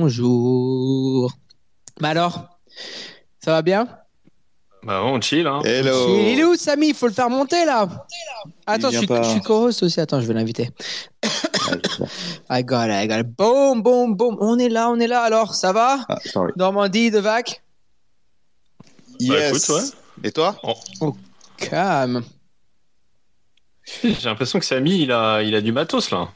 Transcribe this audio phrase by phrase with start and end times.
[0.00, 1.32] Bonjour.
[2.00, 2.60] Bah alors,
[3.40, 3.88] ça va bien?
[4.84, 5.60] Bah on chill hein.
[5.64, 6.20] Hello.
[6.20, 6.90] Il est où Samy?
[6.90, 8.06] Il faut le faire monter là.
[8.64, 10.00] Attends, je suis, je suis co-host aussi.
[10.00, 10.70] Attends, je vais l'inviter.
[12.48, 13.26] I got it, I got it.
[13.26, 14.36] Boum, boum, boum.
[14.38, 15.22] On est là, on est là.
[15.22, 15.98] Alors, ça va?
[16.08, 16.52] Ah, sorry.
[16.54, 17.60] Normandie de vac?
[19.18, 19.30] Yes.
[19.30, 20.28] Bah, écoute, ouais.
[20.28, 20.54] Et toi?
[21.56, 22.22] Calme.
[24.04, 26.28] J'ai l'impression que Samy il a, il a du matos là.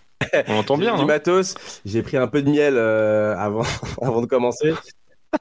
[0.49, 0.97] On l'entend bien.
[0.99, 1.55] du matos.
[1.85, 3.63] J'ai pris un peu de miel euh, avant,
[4.03, 4.73] avant de commencer.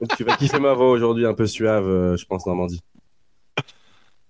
[0.00, 2.80] Donc tu vas kiffer ma voix aujourd'hui, un peu suave, euh, je pense, Normandie.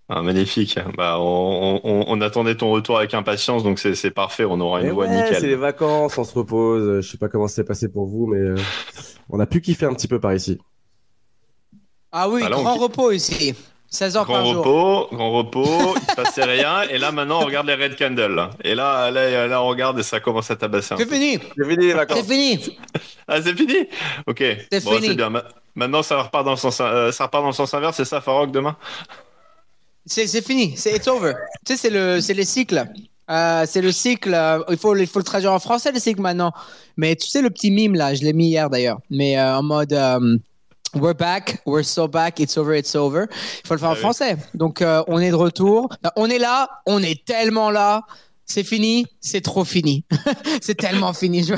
[0.09, 0.79] Ah, magnifique.
[0.97, 4.45] Bah, on, on- on attendait ton retour avec impatience, donc c'est parfait.
[4.45, 5.55] On aura une Mais voix ouais, c'est les nickel.
[5.57, 7.01] vacances, on se repose.
[7.01, 8.57] Je sais pas comment c'est passé pour vous, mais euh,
[9.31, 10.59] on a pu kiffer un petit peu par ici.
[12.11, 13.55] Ah oui, Ah, là, on grand repos ici.
[13.93, 14.57] 16 heures Grand par jour.
[14.65, 16.83] repos, grand repos, il se passait rien.
[16.91, 18.35] Et là maintenant on regarde les Red Candles.
[18.35, 18.51] là.
[18.65, 20.95] Et là, là, là on regarde et ça commence à tabasser.
[20.97, 21.39] C'est fini.
[21.57, 22.79] C'est fini les C'est fini.
[23.29, 23.75] Ah c'est fini?
[24.27, 24.43] Ok.
[24.73, 25.09] C'est bon, fini.
[25.09, 25.29] c'est bien.
[25.31, 27.97] Ma- Maintenant ça repart dans le sens, euh, ça repart dans le sens inverse.
[27.97, 28.77] C'est ça, Farok demain?
[30.07, 30.75] C'est fini.
[30.77, 31.35] C'est it's over.
[31.65, 32.85] Tu sais, c'est le, c'est les cycles.
[33.31, 34.35] Euh, c'est le cycle.
[34.35, 36.53] euh, il faut, il faut le traduire en français le cycle maintenant.
[36.97, 38.99] Mais tu sais le petit mime là, je l'ai mis hier d'ailleurs.
[39.11, 39.93] Mais euh, en mode.
[40.95, 43.27] We're back, we're so back, it's over, it's over.
[43.31, 44.01] Il faut le faire Ah en oui.
[44.01, 44.37] français.
[44.55, 45.89] Donc, euh, on est de retour.
[46.17, 48.03] On est là, on est tellement là.
[48.47, 50.05] C'est fini, c'est trop fini.
[50.61, 51.45] c'est tellement fini.
[51.45, 51.55] Je-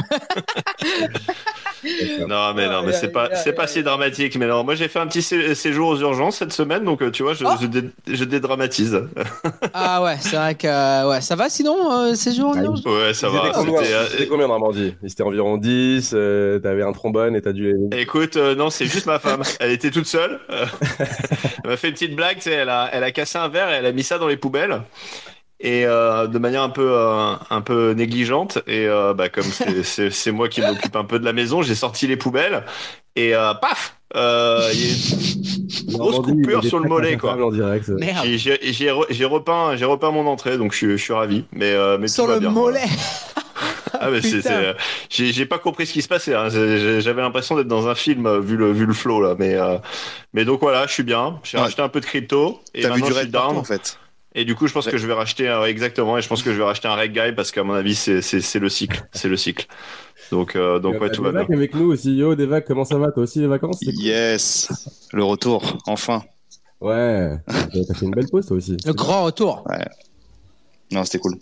[2.26, 4.36] Non mais non mais c'est pas c'est pas si dramatique.
[4.36, 7.10] Mais non, moi j'ai fait un petit sé- séjour aux urgences cette semaine, donc euh,
[7.10, 7.50] tu vois, je, Oh.
[7.60, 9.02] je, dé- je dédramatise.
[9.74, 12.74] Ah ouais, c'est vrai que euh, ouais, ça va sinon euh, ces jours Ah, non
[12.86, 13.52] Ouais, ça va.
[13.52, 14.94] C'était, combien Normandie?
[15.02, 17.74] Ils étaient environ 10, euh, t'avais un trombone et t'as dû...
[17.92, 19.42] Écoute, euh, non, c'est juste ma femme.
[19.60, 20.38] Elle était toute seule.
[21.64, 23.70] Elle m'a fait une petite blague, tu sais, elle a, elle a cassé un verre
[23.70, 24.82] et elle a mis ça dans les poubelles.
[25.66, 28.58] Et euh, de manière un peu, euh, un peu négligente.
[28.66, 29.44] Et euh, bah, comme
[29.82, 32.64] c'est- moi qui m'occupe un peu de la maison, j'ai sorti les poubelles.
[33.16, 37.36] Et euh, paf euh, il y a une grosse coupure sur le mollet, quoi.
[38.36, 41.44] J'ai- re- j'ai repeint, j'ai repeint mon entrée, donc je, suis- je suis ravi.
[41.52, 42.80] Mais, euh, mais Sur le bien, mollet.
[44.00, 44.50] Ah, mais c'est, Putain.
[44.50, 44.74] c'est,
[45.08, 46.34] j'ai, j'ai pas compris ce qui se passait.
[46.34, 46.48] hein.
[46.50, 49.34] J'avais l'impression d'être dans un film vu le vu le flow là.
[49.38, 49.78] Mais euh,
[50.34, 51.38] mais donc voilà, je suis bien.
[51.44, 51.62] J'ai Ouais.
[51.64, 53.98] racheté un peu de crypto et T'as vu maintenant du raid partout en fait.
[54.36, 54.92] Et du coup, je pense Ouais.
[54.92, 56.18] que je vais racheter euh, exactement.
[56.18, 58.58] Et je pense que je vais racheter un reg guy parce qu'à mon avis, c'est
[58.58, 59.02] le cycle.
[59.12, 59.66] C'est le cycle.
[60.32, 61.46] Donc euh, donc ouais, tout va bien.
[61.56, 62.16] Avec nous aussi.
[62.16, 64.68] Yo, Devac, comment ça va Toi aussi les vacances cool Yes.
[65.12, 66.22] Le retour, enfin.
[66.80, 68.76] Ouais, t'as fait une belle pause toi aussi.
[68.84, 69.64] Le grand retour.
[70.90, 71.36] Non, c'était cool.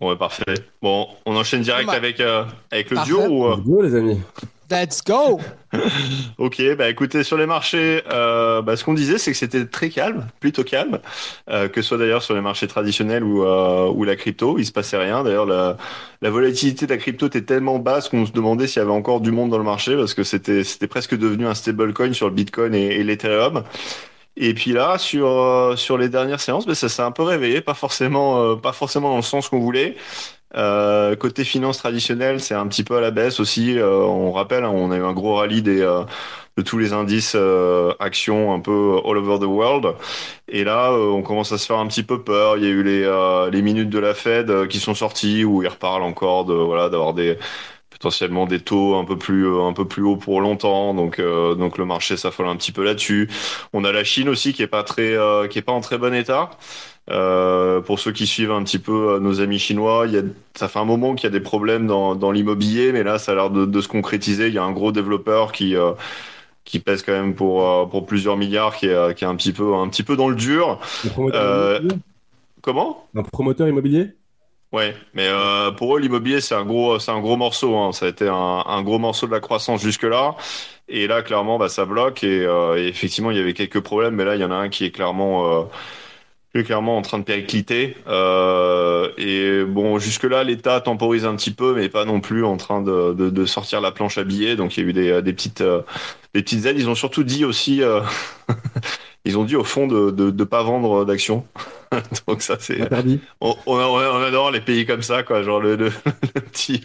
[0.00, 0.44] Ouais, parfait.
[0.82, 3.10] Bon, on enchaîne direct avec euh, avec le parfait.
[3.10, 4.20] duo ou euh, Let's go, les amis.
[4.70, 5.40] Let's go.
[6.38, 9.88] Ok, bah écoutez, sur les marchés, euh, bah, ce qu'on disait, c'est que c'était très
[9.90, 11.00] calme, plutôt calme,
[11.50, 14.64] euh, que ce soit d'ailleurs sur les marchés traditionnels ou, euh, ou la crypto, il
[14.66, 15.24] se passait rien.
[15.24, 15.76] D'ailleurs, la,
[16.22, 19.20] la volatilité de la crypto était tellement basse qu'on se demandait s'il y avait encore
[19.20, 22.34] du monde dans le marché parce que c'était c'était presque devenu un stablecoin sur le
[22.34, 23.64] Bitcoin et, et l'Ethereum.
[24.36, 27.60] Et puis là, sur euh, sur les dernières séances, bah, ça s'est un peu réveillé,
[27.60, 29.96] pas forcément euh, pas forcément dans le sens qu'on voulait.
[30.56, 33.78] Euh, côté finance traditionnelle, c'est un petit peu à la baisse aussi.
[33.78, 36.04] Euh, on rappelle, hein, on a eu un gros rallye des, euh,
[36.56, 39.94] de tous les indices euh, actions un peu all over the world.
[40.48, 42.56] Et là, euh, on commence à se faire un petit peu peur.
[42.56, 45.62] Il y a eu les, euh, les minutes de la Fed qui sont sorties où
[45.62, 47.36] ils reparlent encore de voilà d'avoir des
[47.90, 50.94] potentiellement des taux un peu plus un peu plus hauts pour longtemps.
[50.94, 53.28] Donc euh, donc le marché s'affole un petit peu là-dessus.
[53.72, 55.98] On a la Chine aussi qui est pas très euh, qui est pas en très
[55.98, 56.50] bon état.
[57.10, 60.22] Euh, pour ceux qui suivent un petit peu euh, nos amis chinois, il y a,
[60.54, 63.32] ça fait un moment qu'il y a des problèmes dans, dans l'immobilier, mais là, ça
[63.32, 64.48] a l'air de, de se concrétiser.
[64.48, 65.92] Il y a un gros développeur qui euh,
[66.64, 69.74] qui pèse quand même pour pour plusieurs milliards, qui est qui est un petit peu
[69.74, 70.80] un petit peu dans le dur.
[71.04, 71.82] Un promoteur
[72.62, 73.06] Comment?
[73.14, 74.14] Un promoteur immobilier?
[74.72, 77.76] Ouais, mais euh, pour eux, l'immobilier, c'est un gros, c'est un gros morceau.
[77.76, 77.92] Hein.
[77.92, 80.34] Ça a été un, un gros morceau de la croissance jusque-là.
[80.88, 82.24] Et là, clairement, bah, ça bloque.
[82.24, 84.56] Et, euh, et effectivement, il y avait quelques problèmes, mais là, il y en a
[84.56, 85.62] un qui est clairement, euh,
[86.62, 87.96] clairement en train de péricliter.
[88.06, 92.80] Euh, et bon, jusque-là, l'État temporise un petit peu, mais pas non plus en train
[92.80, 94.54] de, de, de sortir la planche à billets.
[94.54, 95.82] Donc, il y a eu des, des petites, euh,
[96.32, 96.78] des petites aides.
[96.78, 98.00] Ils ont surtout dit aussi, euh,
[99.24, 101.46] ils ont dit au fond de, de, de pas vendre d'actions.
[102.26, 103.20] Donc ça, c'est Interdit.
[103.40, 105.42] on, on, on adore les pays comme ça, quoi.
[105.42, 105.84] Genre le, le,
[106.34, 106.82] le petit,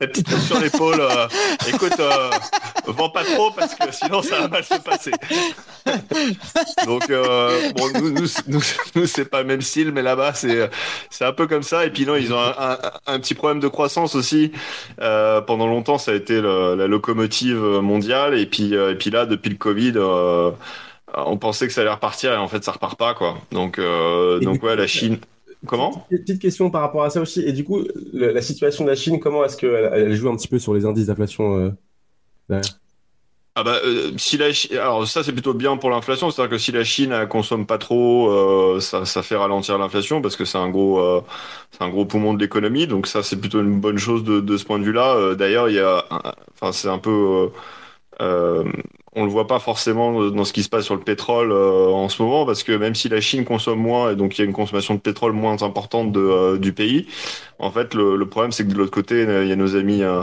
[0.00, 1.00] la petite tape sur l'épaule.
[1.00, 1.26] euh,
[1.68, 2.30] écoute, euh,
[2.86, 5.10] vends pas trop parce que sinon ça va mal se passer.
[6.86, 8.60] Donc euh, bon, nous, nous, nous,
[8.94, 10.70] nous, c'est pas le même style, mais là-bas c'est
[11.10, 11.84] c'est un peu comme ça.
[11.86, 14.52] Et puis non, ils ont un, un, un petit problème de croissance aussi.
[15.00, 18.38] Euh, pendant longtemps, ça a été le- la locomotive mondiale.
[18.38, 19.92] Et puis euh, et puis là, depuis le Covid.
[21.16, 23.38] Euh, on pensait que ça allait repartir et en fait ça repart pas quoi.
[23.52, 25.18] Donc euh, donc ouais la Chine
[25.66, 27.40] Comment Petite question par rapport à ça aussi.
[27.40, 27.80] Et du coup,
[28.12, 30.72] le- la situation de la Chine, comment est-ce qu'elle elle joue un petit peu sur
[30.72, 31.70] les indices d'inflation euh,
[32.48, 32.78] derrière?
[33.54, 36.58] Ah bah euh, si la Chi- alors ça c'est plutôt bien pour l'inflation, c'est-à-dire que
[36.58, 40.44] si la Chine elle consomme pas trop, euh, ça ça fait ralentir l'inflation parce que
[40.44, 41.22] c'est un gros euh,
[41.72, 44.56] c'est un gros poumon de l'économie, donc ça c'est plutôt une bonne chose de de
[44.56, 45.16] ce point de vue-là.
[45.16, 46.04] Euh, D'ailleurs il y a
[46.54, 47.50] enfin c'est un peu
[48.20, 48.72] euh, euh,
[49.14, 52.08] on le voit pas forcément dans ce qui se passe sur le pétrole euh, en
[52.08, 54.44] ce moment parce que même si la Chine consomme moins et donc il y a
[54.44, 57.06] une consommation de pétrole moins importante de, euh, du pays,
[57.58, 60.02] en fait le, le problème c'est que de l'autre côté il y a nos amis
[60.02, 60.22] euh,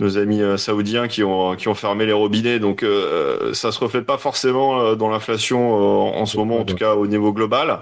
[0.00, 2.58] nos amis euh, saoudiens qui ont qui ont fermé les robinets.
[2.58, 6.64] Donc euh, ça se reflète pas forcément euh, dans l'inflation euh, en ce moment en
[6.64, 7.80] tout cas au niveau global.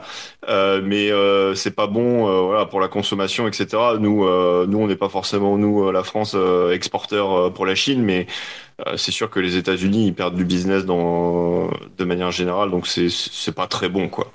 [0.49, 3.67] Euh, mais euh, c'est pas bon voilà pour la consommation etc
[3.99, 4.25] nous
[4.67, 6.37] nous on n'est pas forcément nous la France
[6.73, 8.27] exporteur pour la Chine mais
[8.97, 11.69] c'est sûr que les États-Unis ils perdent du business dans
[11.99, 12.71] de manière générale.
[12.71, 14.33] Donc c'est pas très bon quoi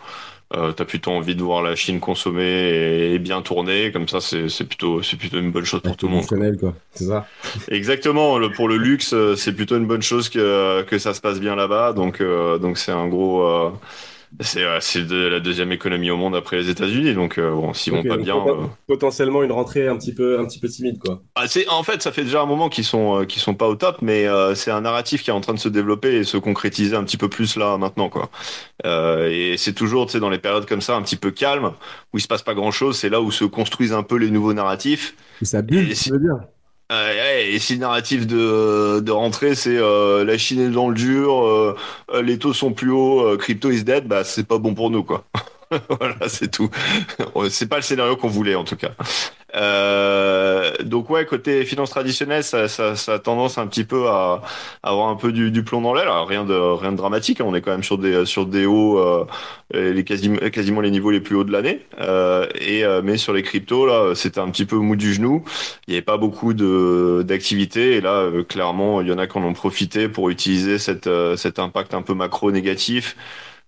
[0.55, 4.21] euh, t'as plutôt envie de voir la Chine consommer et, et bien tourner comme ça
[4.21, 6.73] c'est c'est plutôt c'est plutôt une bonne chose pour tout le monde quoi.
[6.93, 7.27] C'est ça.
[7.69, 11.21] Exactement, le, pour le luxe, euh, c'est plutôt une bonne chose que, que ça se
[11.21, 11.93] passe bien là-bas.
[11.93, 13.71] Donc, euh, donc c'est un gros, euh,
[14.41, 17.13] c'est euh, c'est de la deuxième économie au monde après les États-Unis.
[17.13, 18.35] Donc, euh, bon, s'ils vont pas bien.
[18.35, 21.21] euh, Potentiellement une rentrée un petit peu, un petit peu timide, quoi.
[21.35, 23.67] ah, c'est, en fait, ça fait déjà un moment qu'ils sont, euh, qu'ils sont pas
[23.67, 26.23] au top, mais euh, c'est un narratif qui est en train de se développer et
[26.23, 28.29] se concrétiser un petit peu plus là maintenant, quoi.
[28.85, 31.73] Euh, et c'est toujours, tu sais, dans les périodes comme ça, un petit peu calmes,
[32.13, 34.53] où il se passe pas grand-chose, c'est là où se construisent un peu les nouveaux
[34.53, 35.15] narratifs.
[35.41, 36.37] Et ça bulle, Et veux dire
[36.89, 41.45] et si le narratif de, de rentrée c'est euh, la Chine est dans le dur,
[41.45, 41.75] euh,
[42.13, 44.89] euh, les taux sont plus hauts, euh, crypto is dead, bah c'est pas bon pour
[44.89, 45.25] nous quoi.
[45.99, 46.69] voilà, c'est tout.
[47.49, 48.91] c'est pas le scénario qu'on voulait en tout cas.
[50.83, 54.41] Donc ouais, côté finance traditionnelle, ça, ça, ça a tendance un petit peu à,
[54.83, 56.07] à avoir un peu du, du plomb dans l'aile.
[56.09, 58.99] Rien de rien de dramatique, hein, on est quand même sur des sur des hauts,
[58.99, 59.25] euh,
[59.73, 61.85] les quasi, quasiment les niveaux les plus hauts de l'année.
[61.99, 65.43] Euh, et euh, mais sur les cryptos là, c'était un petit peu mou du genou.
[65.87, 69.27] Il n'y avait pas beaucoup de d'activité et là, euh, clairement, il y en a
[69.27, 73.15] qui en ont profité pour utiliser cette, euh, cet impact un peu macro négatif.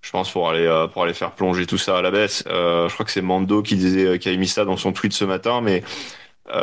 [0.02, 2.44] Je pense pour aller pour aller faire plonger tout ça à la baisse.
[2.48, 5.12] Euh, je crois que c'est Mando qui disait qui a mis ça dans son tweet
[5.12, 5.84] ce matin, mais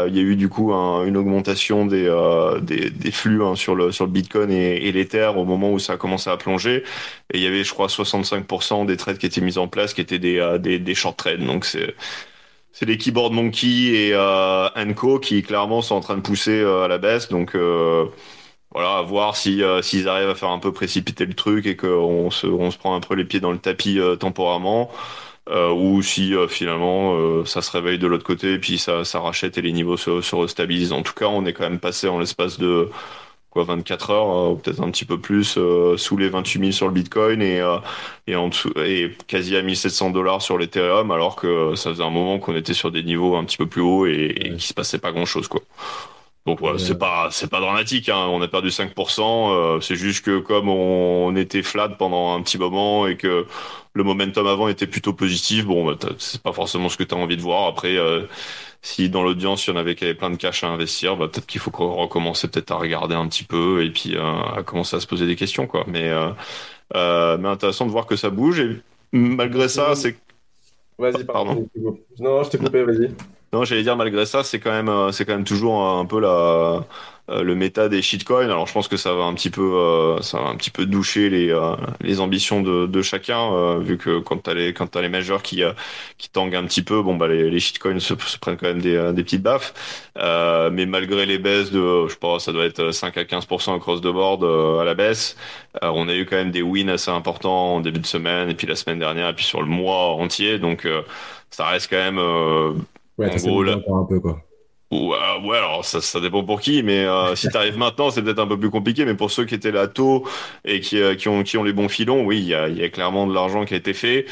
[0.09, 3.55] il y a eu du coup un- une augmentation des, euh, des, des flux hein,
[3.57, 6.37] sur le sur le Bitcoin et, et l'Ether au moment où ça a commencé à
[6.37, 6.85] plonger.
[7.33, 10.01] Et il y avait, je crois, 65% des trades qui étaient mis en place qui
[10.01, 11.45] étaient des euh, des, des short trades.
[11.45, 11.95] Donc c'est
[12.73, 13.69] c'est les keyboard monkey
[14.09, 17.29] et euh, Co qui clairement sont en train de pousser euh, à la baisse.
[17.29, 18.07] Donc euh,
[18.73, 21.77] voilà, à voir si euh, s'ils arrivent à faire un peu précipiter le truc et
[21.77, 24.91] qu'on se on se prend un peu les pieds dans le tapis euh, temporairement.
[25.49, 29.05] Euh, ou si euh, finalement euh, ça se réveille de l'autre côté et puis ça,
[29.05, 30.93] ça rachète et les niveaux se, se restabilisent.
[30.93, 32.91] En tout cas, on est quand même passé en l'espace de
[33.51, 36.73] quoi 24 heures, euh, ou peut-être un petit peu plus, euh, sous les 28 000
[36.73, 37.79] sur le Bitcoin et, euh,
[38.27, 42.11] et, en dessous, et quasi à 1700 dollars sur l'Ethereum, alors que ça faisait un
[42.11, 44.57] moment qu'on était sur des niveaux un petit peu plus hauts et, et Ouais.
[44.57, 45.61] qu'il se passait pas grand-chose quoi.
[46.47, 46.79] Donc ouais, Ouais.
[46.79, 48.27] c'est pas c'est pas dramatique, hein.
[48.31, 52.43] on a perdu 5%, euh, c'est juste que comme on, on était flat pendant un
[52.43, 53.47] petit moment et que
[53.97, 57.19] le momentum avant était plutôt positif, bon bah, c'est pas forcément ce que tu as
[57.19, 57.67] envie de voir.
[57.67, 58.25] Après, euh,
[58.83, 61.29] si dans l'audience il y en avait qui avaient plein de cash à investir, bah,
[61.29, 64.97] peut-être qu'il faut recommencer peut-être à regarder un petit peu et puis euh, à commencer
[64.97, 65.85] à se poser des questions quoi.
[65.89, 70.17] Mais euh, mais intéressant de voir que ça bouge et malgré ça, c'est
[70.99, 71.69] Vas-y, Pardon.
[71.75, 71.99] pardon.
[72.19, 73.11] Non, je t'ai coupé, vas-y.
[73.53, 76.85] Non, j'allais dire malgré ça, c'est quand même c'est quand même toujours un peu la
[77.31, 78.45] euh, le méta des shitcoins.
[78.45, 80.87] Alors je pense que ça va un petit peu euh, ça va un petit peu
[80.87, 84.87] doucher les euh, les ambitions de, de chacun euh, vu que quand t'as les quand
[84.89, 85.73] t'as les majors qui euh,
[86.19, 88.81] qui tanguent un petit peu, bon bah les, les shitcoins se, se prennent quand même
[88.83, 89.75] des des petites baffes.
[90.19, 94.01] Euh, mais malgré les baisses de je pas, ça doit être 5 à 15% across
[94.01, 95.37] the board euh, à la baisse,
[95.83, 98.55] euh, on a eu quand même des wins assez importants en début de semaine et
[98.55, 100.59] puis la semaine dernière et puis sur le mois entier.
[100.59, 101.03] Donc euh,
[101.51, 102.73] ça reste quand même euh,
[103.19, 104.46] Ouais, En gros, là- un peu, quoi.
[104.93, 108.39] Ouais, ouais, alors ça, ça dépend pour qui, mais euh, si t'arrives maintenant, c'est peut-être
[108.39, 109.05] un peu plus compliqué.
[109.05, 110.25] Mais pour ceux qui étaient là tôt
[110.65, 112.77] et qui, euh, qui ont qui ont les bons filons, oui, il y a, il
[112.79, 114.27] y a clairement de l'argent qui a été fait.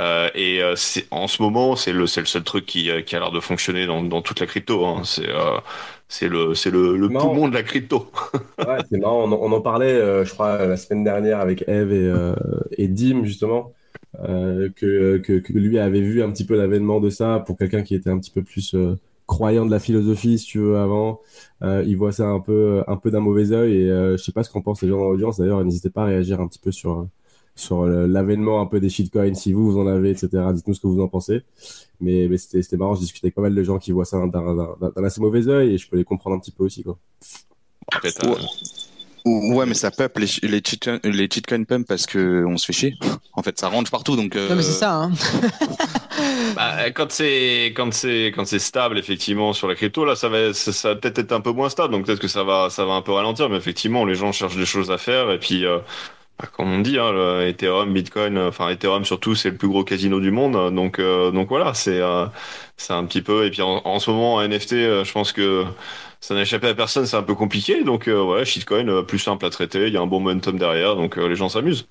[0.00, 3.02] Euh, et euh, c'est en ce moment, c'est le c'est le seul truc qui euh,
[3.02, 4.86] qui a l'air de fonctionner dans dans toute la crypto.
[4.86, 5.02] Hein.
[5.04, 5.58] C'est euh,
[6.08, 7.28] c'est le c'est le le Marrant.
[7.28, 8.10] poumon de la crypto.
[8.64, 9.24] Ouais, c'est marrant.
[9.24, 12.34] On, en- on en parlait, euh, je crois, la semaine dernière avec Eve et, euh,
[12.76, 13.72] et Dim, justement,
[14.20, 17.82] euh, que, que, que lui avait vu un petit peu l'avènement de ça pour quelqu'un
[17.82, 18.96] qui était un petit peu plus euh,
[19.28, 21.20] croyant de la philosophie, si tu veux, avant.
[21.62, 24.32] Euh, il voit ça un peu, un peu d'un mauvais œil et euh, je sais
[24.32, 25.38] pas ce qu'en pensent les gens dans l'audience.
[25.38, 27.06] D'ailleurs, n'hésitez pas à réagir un petit peu sur,
[27.54, 30.28] sur le- l'avènement un peu des shitcoins, si vous, vous en avez, etc.
[30.54, 31.42] Dites-nous ce que vous en pensez.
[32.00, 35.04] Mais, mais c'était, marrant, je discutais avec pas mal de gens qui voient ça d'un,
[35.04, 36.98] assez mauvais œil et je peux les comprendre un petit peu aussi, quoi.
[39.24, 42.72] Ouais, mais ça peuple les, les, cheat, les cheatcoins pump parce que on se fait
[42.72, 42.94] chier.
[43.32, 44.34] En fait, ça range partout, donc.
[44.34, 45.12] Non, mais c'est euh, ça, hein.
[46.54, 50.52] Bah, quand c'est quand c'est quand c'est stable effectivement sur la crypto là ça va
[50.52, 52.84] ça, ça va peut-être être un peu moins stable donc peut-être que ça va ça
[52.84, 55.64] va un peu ralentir mais effectivement les gens cherchent des choses à faire et puis
[55.64, 55.78] euh,
[56.38, 59.68] bah, comme on dit hein, le Ethereum Bitcoin euh, enfin Ethereum surtout c'est le plus
[59.68, 62.26] gros casino du monde donc euh, donc voilà c'est euh,
[62.76, 65.32] c'est un petit peu et puis en, en ce moment en NFT euh, je pense
[65.32, 65.64] que
[66.20, 69.18] ça n'a échappé à personne c'est un peu compliqué donc euh, ouais shitcoin euh, plus
[69.18, 71.88] simple à traiter il y a un bon momentum derrière donc euh, les gens s'amusent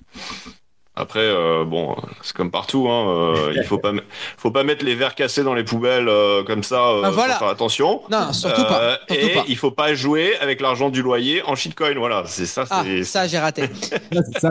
[0.98, 3.92] après, euh, bon, c'est comme partout, hein, euh, il faut pas,
[4.36, 7.34] faut pas mettre les verres cassés dans les poubelles euh, comme ça, euh, Ah, voilà.
[7.34, 8.02] faut faire attention.
[8.10, 8.98] Non, surtout pas.
[9.08, 9.44] Surtout et pas.
[9.46, 12.64] il faut pas jouer avec l'argent du loyer en shitcoin, voilà, c'est ça.
[12.70, 13.62] Ah, ça, j'ai raté.
[14.40, 14.50] Ça,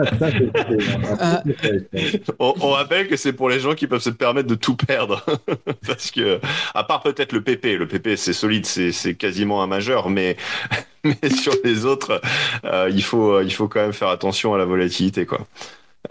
[2.38, 5.24] On, on rappelle que c'est pour les gens qui peuvent se permettre de tout perdre,
[5.86, 6.40] parce que,
[6.74, 10.36] à part peut-être le PP, le PP c'est solide, c'est quasiment un majeur, mais
[11.04, 12.20] mais sur les autres,
[12.64, 15.40] euh, il faut il faut quand même faire attention à la volatilité, quoi.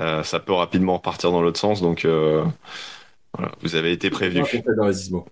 [0.01, 2.43] Euh, ça peut rapidement repartir dans l'autre sens, donc euh,
[3.35, 4.41] voilà, vous avez été un prévenu.
[4.41, 5.25] conseil d'investissement.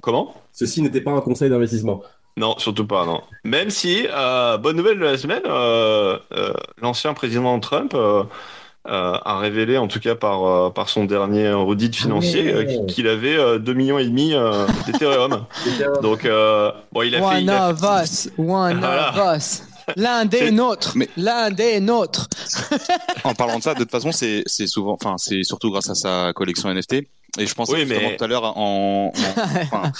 [0.00, 0.34] Comment?
[0.52, 2.02] Ceci n'était pas un conseil d'investissement.
[2.36, 3.20] Non, surtout pas, non.
[3.44, 8.22] Même si, euh, bonne nouvelle de la semaine, euh, euh, l'ancien président Trump euh,
[8.86, 12.78] euh, a révélé, en tout cas par, euh, par son dernier audit financier, Ah ouais.
[12.80, 15.46] euh, qu'il avait euh, 2 millions et demi euh, d'Ethereum.
[16.02, 17.42] Donc, euh, bon, il a fait...
[17.42, 19.10] il One a of us, one Voilà.
[19.10, 19.62] of us.
[19.96, 22.28] L'un des nôtres, Mais- l'un des nôtres.
[23.24, 25.94] En parlant de ça, de toute façon, c'est c'est souvent, enfin, c'est surtout grâce à
[25.94, 26.94] sa collection NFT.
[27.38, 29.12] Et je pensais Oui, mais- tout à l'heure en, en-
[29.62, 29.92] enfin,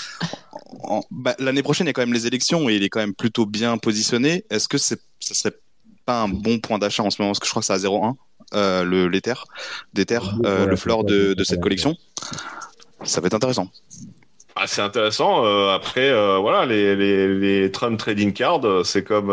[0.82, 3.00] en- bah, l'année prochaine, il y a quand même les élections et il est quand
[3.00, 4.44] même plutôt bien positionné.
[4.50, 5.54] Est-ce que c'est, ça serait
[6.06, 7.30] pas un bon point d'achat en ce moment?
[7.32, 8.14] Parce que je crois que c'est à 0,1
[8.54, 9.34] euh, le l'Ether,
[9.92, 11.96] d'Ether, euh, le pas- de, de cette collection.
[13.04, 13.68] Ça va être intéressant.
[14.66, 15.44] C'est intéressant.
[15.44, 19.28] euh, après, euh, voilà, les, Trump Trading Cards, euh, c'est comme,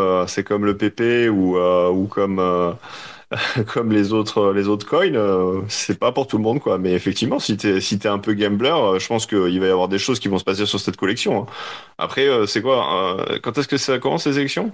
[0.64, 5.64] le PP ou, comme, les autres, les autres coins.
[5.68, 6.78] c'est pas pour tout le monde, quoi.
[6.78, 9.98] Mais effectivement, si t'es, si un peu gambler, je pense qu'il va y avoir des
[9.98, 11.42] choses qui vont se passer sur cette collection.
[11.42, 11.46] hein.
[11.98, 14.72] Après, c'est quoi Quand est-ce que ça commence les élections?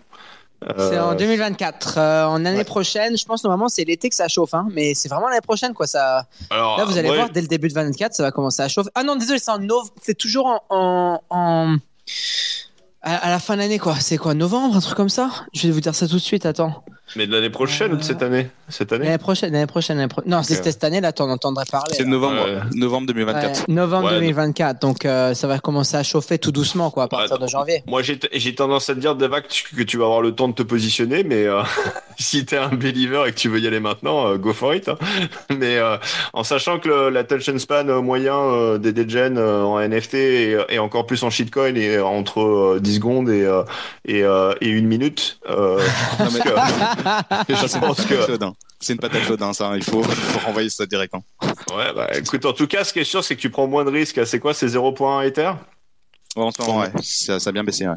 [0.79, 1.95] C'est en Euh, 2024.
[1.99, 2.65] Euh, en année ouais.
[2.65, 5.75] prochaine, je pense normalement c'est l'été que ça chauffe, hein, mais c'est vraiment l'année prochaine
[5.75, 5.87] quoi.
[5.87, 6.27] Ça.
[6.51, 8.69] Alors, Là vous allez ouais, voir dès le début de 24, ça va commencer à
[8.69, 8.91] chauffer.
[8.95, 9.89] Ah non, désolé, c'est en nov...
[10.03, 11.77] c'est toujours en, en, en-
[13.03, 13.97] à, à la fin de l'année quoi.
[14.01, 15.31] C'est quoi novembre, un truc comme ça?
[15.55, 16.47] Je vais vous dire ça tout de suite.
[16.47, 16.85] Attends.
[17.15, 18.49] Mais de l'année prochaine ou de cette année?
[18.71, 19.05] Cette année?
[19.05, 20.45] L'année prochaine, l'année prochaine, l'année pro- Non, Ok.
[20.47, 21.95] c'était cette année là, t'en entendrais parler.
[21.95, 23.69] C'est novembre, novembre 2024.
[23.69, 27.09] Ouais, novembre Ouais, 2024, donc euh, ça va commencer à chauffer tout doucement quoi à
[27.09, 27.83] partir Ouais, de janvier.
[27.87, 30.49] Moi, j'ai j'ai tendance à te dire, Davac, tu- que tu vas avoir le temps
[30.49, 31.61] de te positionner, mais euh,
[32.19, 34.89] si t'es un believer et que tu veux y aller maintenant, euh, go for it.
[34.89, 34.97] hein.
[35.51, 35.99] Mais euh,
[36.33, 40.79] en sachant que le- l'attention span moyen euh, des degen euh, en NFT et, et
[40.79, 43.63] encore plus en shitcoin est entre euh, 10 secondes et, euh,
[44.05, 45.79] et, euh, et une minute, euh,
[46.19, 46.41] Non, mais-
[47.49, 48.27] je Ça, c'est une pense patate que...
[48.27, 48.55] chaude, hein.
[48.81, 49.73] C'est une patate chaude, hein, ça.
[49.77, 51.15] Il faut, il faut renvoyer ça direct.
[51.15, 51.21] hein.
[51.77, 53.85] Ouais, bah, écoute, en tout cas, ce qui est sûr, c'est que tu prends moins
[53.85, 54.27] de risques.
[54.27, 55.53] C'est quoi, c'est 0.1 Ether
[56.35, 56.91] Ouais, en ce moment, ouais.
[57.03, 57.87] Ça, ça a bien baissé.
[57.87, 57.95] Ouais.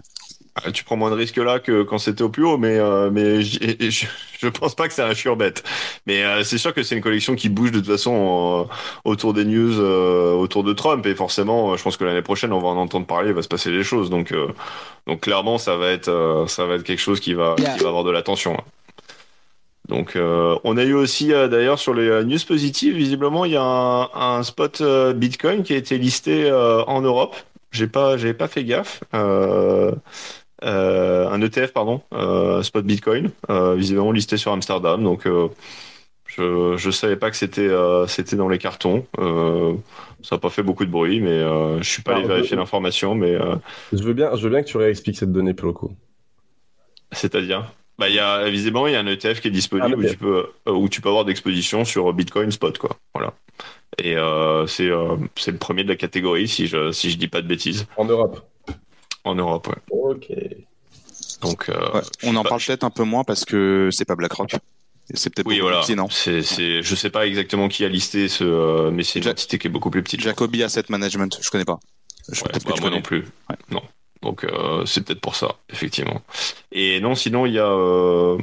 [0.64, 3.10] Ah, Tu prends moins de risques là que quand c'était au plus haut, mais euh,
[3.12, 3.60] mais je,
[4.40, 5.54] je pense pas que c'est un sure bet.
[6.08, 9.34] Mais euh, c'est sûr que c'est une collection qui bouge de toute façon euh, autour
[9.34, 12.78] des news, autour de Trump, et forcément, je pense que l'année prochaine, on va en
[12.78, 14.10] entendre parler, il va se passer des choses.
[14.10, 14.34] Donc
[15.08, 17.74] donc clairement, ça va être ça va être quelque chose qui va Yeah.
[17.76, 18.54] qui va avoir de l'attention.
[18.58, 18.64] hein.
[19.90, 23.56] Donc euh, on a eu aussi euh, d'ailleurs sur les news positives, visiblement il y
[23.58, 27.36] a un, un spot euh, Bitcoin qui a été listé en Europe.
[27.72, 29.02] J'ai pas j'avais pas fait gaffe.
[30.64, 35.04] Euh, un ETF pardon, euh, spot Bitcoin, euh, visiblement listé sur Amsterdam.
[35.04, 35.28] Donc
[36.28, 37.70] je je savais pas que c'était
[38.08, 39.06] c'était dans les cartons.
[40.24, 42.30] Ça n'a pas fait beaucoup de bruit, mais euh, je suis pas Ah, allé ok.
[42.32, 43.38] vérifier l'information, mais
[43.94, 45.96] Je veux bien, je veux bien que tu réexpliques cette donnée pour le coup.
[47.12, 47.72] c'est-à-dire?
[47.98, 50.02] Bah, il y a, visiblement, il y a un ETF qui est Ah, disponible ok.
[50.02, 52.98] où tu peux, où tu peux avoir d'exposition sur Bitcoin spot, quoi.
[53.14, 53.34] Voilà.
[54.00, 57.28] Et euh, c'est euh, c'est le premier de la catégorie, si je si je dis
[57.30, 58.42] pas de bêtises, En Europe.
[59.26, 59.68] En Europe.
[59.68, 60.00] Ouais.
[60.14, 60.28] Ok.
[61.42, 62.02] Donc, euh, Ouais.
[62.24, 64.56] On en pas- parle peut-être un peu moins parce que c'est pas BlackRock.
[65.14, 65.78] C'est peut-être Oui, voilà.
[65.80, 69.04] plus petit, non C'est, c'est, je sais pas exactement qui a listé ce, euh, mais
[69.04, 70.22] c'est une Ja- entité qui est beaucoup plus petite.
[70.22, 71.80] Jacobi Asset Management, je connais pas.
[72.32, 72.96] Je Ouais, peut-être bah, que moi connais.
[72.96, 73.20] non plus.
[73.50, 73.56] Ouais.
[73.70, 73.82] Non.
[74.24, 76.22] Donc euh, c'est peut-être pour ça, effectivement.
[76.72, 78.40] Et non, sinon il y a, euh,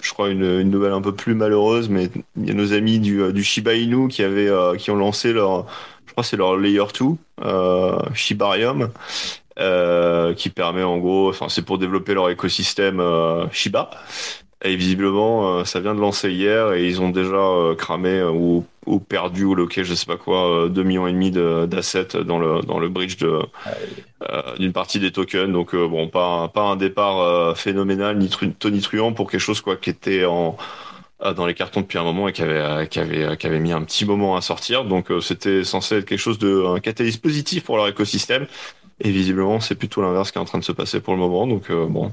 [0.00, 3.00] je crois une, une nouvelle un peu plus malheureuse, mais il y a nos amis
[3.00, 5.66] du, du Shiba Inu qui avaient, euh, qui ont lancé leur,
[6.06, 7.06] je crois que c'est leur Layer 2,
[7.44, 8.90] euh, Shibarium,
[9.58, 13.90] euh, qui permet en gros, enfin c'est pour développer leur écosystème euh, Shiba.
[14.66, 18.30] Et visiblement, euh, ça vient de lancer hier et ils ont déjà euh, cramé euh,
[18.30, 21.66] ou, ou perdu ou loqué, je sais pas quoi, euh, 2 millions et demi de-
[21.66, 23.40] d'assets dans le dans le bridge de
[24.58, 25.52] d'une partie des tokens.
[25.52, 29.90] Donc bon, pas pas un départ phénoménal ni tru- tonitruant pour quelque chose quoi qui
[29.90, 30.56] était en
[31.36, 33.82] dans les cartons depuis un moment et qui avait, qui avait, qui avait mis un
[33.82, 34.84] petit moment à sortir.
[34.84, 38.46] Donc c'était censé être quelque chose de un catalyse positif pour leur écosystème.
[39.00, 41.46] Et visiblement, c'est plutôt l'inverse qui est en train de se passer pour le moment.
[41.46, 42.12] Donc bon,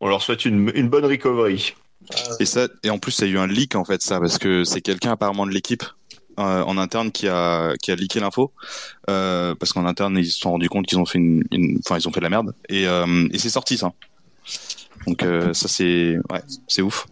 [0.00, 1.74] on leur souhaite une, une bonne recovery.
[2.40, 4.38] Et ça, et en plus, il y a eu un leak en fait, ça, parce
[4.38, 5.84] que c'est quelqu'un apparemment de l'équipe
[6.38, 8.52] euh, en interne qui a qui a leaké l'info
[9.10, 11.44] euh, parce qu'en interne ils se sont rendus compte qu'ils ont fait une,
[11.84, 13.92] enfin ils ont fait de la merde et, euh, et c'est sorti ça.
[15.06, 17.06] Donc euh, ça c'est ouais c'est ouf.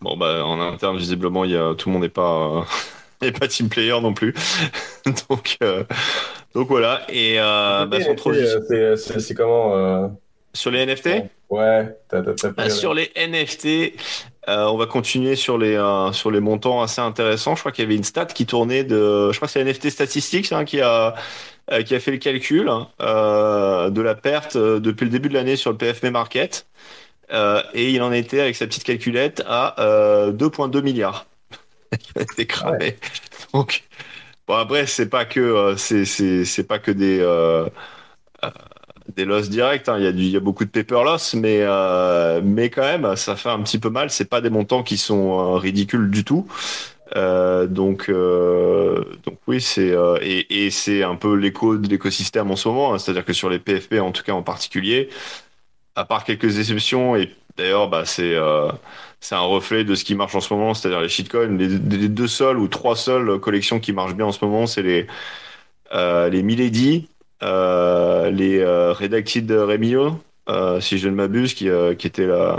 [0.00, 2.66] Bon bah en interne visiblement il y a tout le monde n'est pas
[3.22, 4.34] n'est pas team player non plus
[5.28, 5.58] donc
[6.54, 10.10] donc voilà et bah, sans trop c'est comment
[10.52, 11.96] sur les NFT Ouais,
[12.56, 13.94] bah, sur les NFT,
[14.48, 17.54] euh, on va continuer sur les euh, sur les montants assez intéressants.
[17.54, 19.90] Je crois qu'il y avait une stat qui tournait de, je crois que c'est NFT
[19.90, 21.14] Statistics hein, qui a
[21.70, 25.56] euh, qui a fait le calcul hein, de la perte depuis le début de l'année
[25.56, 26.66] sur le PFM Market
[27.30, 31.26] et il en était avec sa petite calculette à 2,2 milliards.
[32.38, 32.96] il cramé.
[33.52, 33.84] Donc
[34.46, 37.20] bon après c'est pas que c'est c'est pas que des
[39.16, 39.88] des losses directs.
[39.88, 39.96] Hein.
[39.98, 42.82] Il, y a du, il y a beaucoup de paper loss, mais, euh, mais quand
[42.82, 44.10] même, ça fait un petit peu mal.
[44.10, 46.46] C'est pas des montants qui sont euh, ridicules du tout.
[47.16, 52.50] Euh, donc, euh, donc oui, c'est euh, et, et c'est un peu l'écho de l'écosystème
[52.50, 52.94] en ce moment.
[52.94, 52.98] Hein.
[52.98, 55.08] C'est-à-dire que sur les PFP, en tout cas en particulier,
[55.96, 58.36] à part quelques exceptions, et d'ailleurs, bah, c'est
[59.20, 61.56] c'est un reflet de ce qui marche en ce moment, c'est-à-dire les shitcoins.
[61.56, 64.82] Les, les, deux seules ou trois seules collections qui marchent bien en ce moment, c'est
[64.82, 65.06] les
[65.92, 67.08] les Milady
[67.44, 72.58] euh, les euh, Redacted Remio, euh, si je ne m'abuse, qui, qui était la,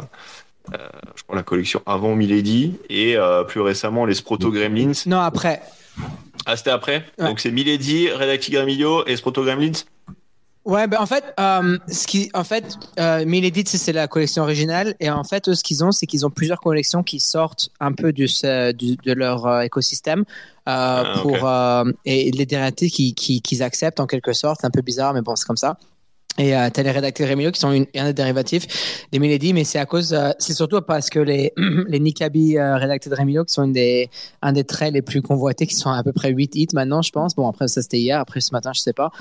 [0.72, 3.15] je crois la collection avant Milady, et
[3.48, 4.92] plus récemment les Sproto Gremlins.
[5.05, 5.62] Non, après.
[6.46, 7.03] Ah, c'était après?
[7.18, 9.86] Donc c'est Milady, Redacted Remio et Sproto Gremlins?
[10.66, 14.96] Ouais, ben en fait, euh, ce qui, en fait, euh, Milady, c'est la collection originale,
[15.00, 17.92] et en fait, eux, ce qu'ils ont, c'est qu'ils ont plusieurs collections qui sortent un
[17.92, 20.24] peu du, du de leur euh, écosystème euh,
[20.66, 24.62] ah, pour euh, et les dérivatives qu'ils qui, qui, acceptent en quelque sorte.
[24.62, 25.78] C'est un peu bizarre, mais bon, c'est comme ça.
[26.38, 29.86] Et euh, rédacteurs Remilo qui sont une, un des dérivatifs des Milady, mais c'est à
[29.86, 31.54] cause, euh, c'est surtout parce que les,
[31.88, 34.10] les Nikabi euh, rédactés de qui sont des,
[34.42, 37.12] un des traits les plus convoités, qui sont à peu près 8 hits maintenant, je
[37.12, 37.36] pense.
[37.36, 39.12] Bon, après, ça c'était hier, après ce matin, je sais pas.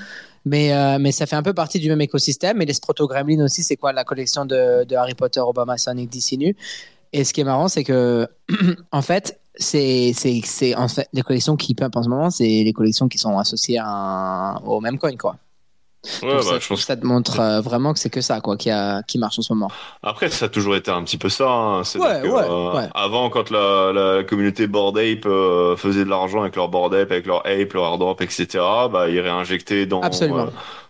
[0.45, 2.61] Mais, euh, mais ça fait un peu partie du même écosystème.
[2.61, 6.11] Et les Sproto Gremlin aussi, c'est quoi la collection de, de Harry Potter, Obama, Sonic,
[6.11, 6.57] DC Nu?
[7.13, 8.27] Et ce qui est marrant, c'est que,
[8.91, 10.13] en fait, c'est,
[10.77, 13.79] en fait, les collections qui pump en ce moment, c'est les collections qui sont associées
[14.65, 15.37] au même coin, quoi.
[16.23, 18.57] Ouais, bah, ça, je pense ça te montre euh, vraiment que c'est que ça quoi
[18.57, 19.71] qui, a, qui marche en ce moment.
[20.03, 21.49] Après, ça a toujours été un petit peu ça.
[21.49, 21.81] Hein.
[21.81, 22.89] Ouais, que, ouais, euh.
[22.95, 27.11] Avant, quand la, la communauté Board Ape euh, faisait de l'argent avec leur Board Ape,
[27.11, 28.47] avec leur Ape, leur Airdrop, etc.,
[28.91, 30.03] bah, ils réinjectaient dans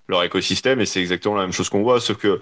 [0.08, 2.40] leur écosystème et c'est exactement la même chose qu'on voit, sauf que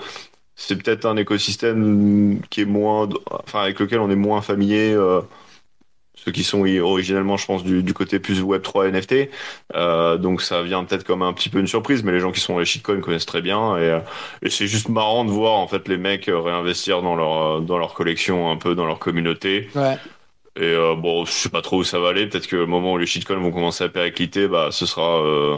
[0.57, 4.97] c'est peut-être un écosystème qui est moins, enfin, avec lequel on est moins familier
[6.25, 9.31] ceux qui sont originellement, je pense, du, du côté plus Web3 NFT.
[9.75, 12.41] Euh, donc ça vient peut-être comme un petit peu une surprise, mais les gens qui
[12.41, 13.77] sont les shitcoins connaissent très bien.
[13.77, 14.01] Et, euh,
[14.43, 17.95] et c'est juste marrant de voir en fait les mecs réinvestir dans leur dans leur
[17.95, 19.69] collection, un peu dans leur communauté.
[19.75, 19.99] Ouais.
[20.57, 22.27] Et euh, bon, je sais pas trop où ça va aller.
[22.27, 25.57] Peut-être que le moment où les shitcoins vont commencer à péricliter, bah ce sera euh,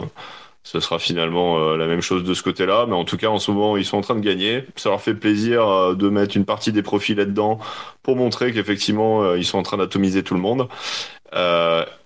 [0.65, 2.87] ce sera finalement euh, la même chose de ce côté-là.
[2.87, 4.63] Mais en tout cas, en ce moment, ils sont en train de gagner.
[4.75, 7.59] Ça leur fait plaisir euh, de mettre une partie des profits là-dedans
[8.01, 10.67] pour montrer qu'effectivement, euh, ils sont en train d'atomiser tout le monde.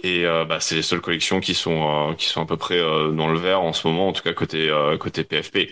[0.04, 3.38] et bah, c'est les seules collections qui sont qui sont à peu près dans le
[3.38, 5.70] vert en ce moment, en tout cas côté côté PFP.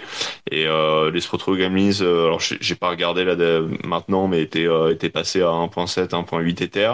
[0.52, 0.67] Et
[1.12, 3.36] les Sprotro Gamlins, alors j'ai pas regardé là
[3.84, 6.93] maintenant, mais étaient étaient passés à 1.7, 1.8 Ether.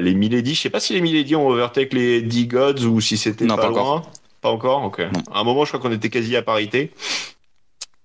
[0.00, 3.46] les Milady, je sais pas si les Milady ont overtake les D-Gods ou si c'était
[3.46, 4.02] pas, pas loin.
[4.44, 5.00] Pas encore Ok.
[5.00, 6.90] À un moment, je crois qu'on était quasi à parité.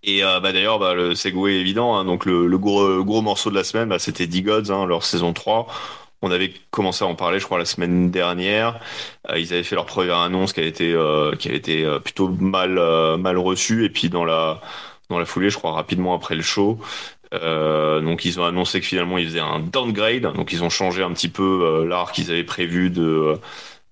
[0.03, 1.97] Et euh, bah, d'ailleurs, bah, le segway est évident.
[1.97, 2.05] Hein.
[2.05, 5.67] donc le, gros, gros morceau de la semaine, bah, c'était D-Gods, hein, leur saison 3.
[6.21, 8.79] On avait commencé à en parler, je crois, la semaine dernière.
[9.29, 12.29] Euh, ils avaient fait leur première annonce qui a été, euh, qui a été plutôt
[12.29, 12.79] mal,
[13.17, 13.83] mal reçue.
[13.83, 14.61] Et puis dans la,
[15.09, 16.79] dans la foulée, je crois, rapidement après le show,
[17.33, 20.21] donc ils ont annoncé que finalement ils faisaient un downgrade.
[20.21, 23.35] Donc ils ont changé un petit peu l'art qu'ils avaient prévu de euh,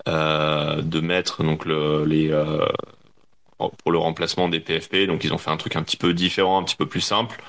[0.08, 2.66] de mettre donc le, les euh,
[3.58, 5.08] pour le remplacement des PFP.
[5.08, 7.42] Donc ils ont fait un truc un petit peu différent, un petit peu plus simple,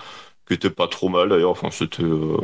[0.47, 1.51] qui était pas trop mal d'ailleurs.
[1.51, 2.39] Enfin c'était euh,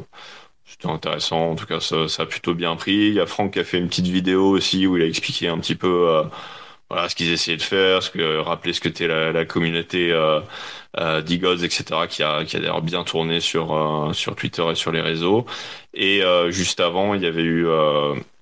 [0.65, 1.51] c'était intéressant.
[1.53, 2.93] En tout cas ça, ça, a plutôt bien pris.
[3.09, 5.49] Il y a Franck qui a fait une petite vidéo aussi où il a expliqué
[5.49, 6.23] un petit peu
[6.91, 10.13] voilà ce qu'ils essayaient de faire, ce que rappeler ce que était la, la communauté
[10.13, 10.41] euh,
[10.99, 11.85] euh, etc.
[12.09, 15.47] qui a qui a d'ailleurs bien tourné sur sur Twitter et sur les réseaux.
[15.95, 17.67] Et juste avant, il y avait eu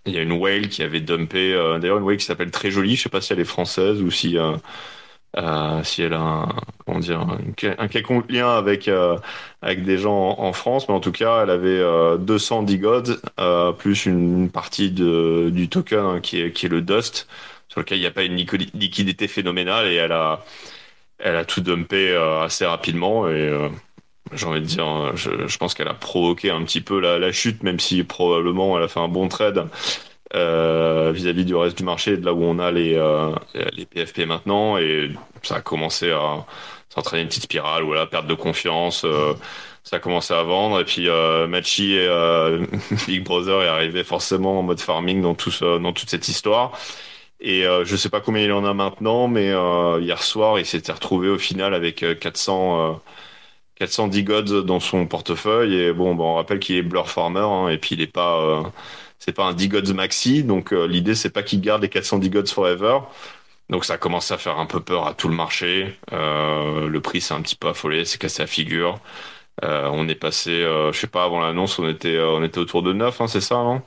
[0.06, 2.70] il y a une whale qui avait dumpé, euh, d'ailleurs une whale qui s'appelle Très
[2.70, 4.56] Jolie, je sais pas si elle est française ou si, euh,
[5.38, 6.48] euh, si elle a un,
[6.86, 7.20] comment dire,
[7.78, 9.18] un, quelconque lien avec, euh,
[9.62, 13.02] avec des gens en, France, mais en tout cas, elle avait euh, 210 gods,
[13.40, 17.28] euh, plus une partie de, du token hein, qui, est, qui est le Dust,
[17.68, 20.44] sur lequel il n'y a pas une liqui- liquidité phénoménale, et elle a,
[21.18, 23.70] elle a tout dumpé assez rapidement, et
[24.34, 27.18] j'ai envie de dire, euh, je, je pense qu'elle a provoqué un petit peu la,
[27.18, 29.68] la chute, même si probablement elle a fait un bon trade
[30.34, 33.32] euh, vis-à-vis du reste du marché, de là où on a les, euh,
[33.74, 35.10] les PFP maintenant, et
[35.42, 36.46] ça a commencé à
[36.90, 39.34] s'entraîner une petite spirale, voilà, perte de confiance, euh,
[39.84, 42.08] ça a commencé à vendre, et puis euh, Machi et
[43.06, 46.72] Big Brother est arrivé forcément en mode farming dans tout ce- dans toute cette histoire.
[47.40, 49.48] Et je sais pas combien il en a maintenant, mais
[50.00, 52.94] hier soir, il s'était retrouvé au final avec euh, 400, euh,
[53.82, 55.74] 410 gods dans son portefeuille.
[55.74, 58.40] Et bon, bah, on rappelle qu'il est Blur Farmer, hein, et puis il est pas,
[58.40, 58.62] euh,
[59.18, 60.44] c'est pas un 10 gods maxi.
[60.44, 63.00] Donc euh, l'idée, c'est pas qu'il garde les 410 gods forever.
[63.70, 65.96] Donc ça a commencé à faire un peu peur à tout le marché.
[66.12, 69.00] Euh, le prix s'est un petit peu affolé, c'est cassé la figure.
[69.62, 73.20] On est passé, je sais pas, avant l'annonce, on était, on était autour de 9,
[73.20, 73.82] hein, c'est ça, non?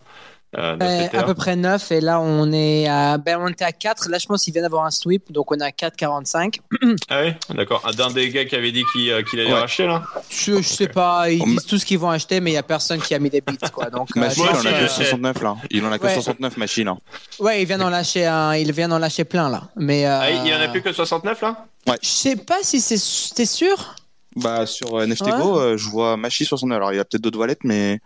[0.58, 3.65] Euh, 9 Euh, à peu près 9 et là on est à ben on était
[3.65, 6.60] à 4 là je pense qu'il vient d'avoir un sweep donc on est à 4,45
[7.10, 7.82] Ah oui, d'accord.
[7.86, 9.60] Un d'un des gars qui avait dit qu'il euh, qu'il allait Ouais.
[9.60, 10.04] racheter là.
[10.30, 12.58] je, je sais pas ils On disent tout ce qu'ils vont acheter mais il y
[12.58, 14.88] a personne qui a mis des bits quoi donc Machine, il en a que je
[14.88, 15.04] sais.
[15.06, 15.56] 69 là.
[15.72, 16.13] Il en a que Ouais.
[16.13, 16.88] 69 machine.
[16.88, 16.98] hein.
[17.39, 20.30] ouais il vient d'en lâcher un il vient d'en lâcher plein là mais euh, Ah,
[20.32, 21.65] il y en a plus que 69 là?
[22.02, 22.98] Je sais pas si c'est
[23.36, 23.96] t'es sûr?
[24.36, 26.76] Bah sur NFT Go, euh, je vois Machi 69.
[26.76, 28.00] Alors il y a peut-être d'autres wallets, mais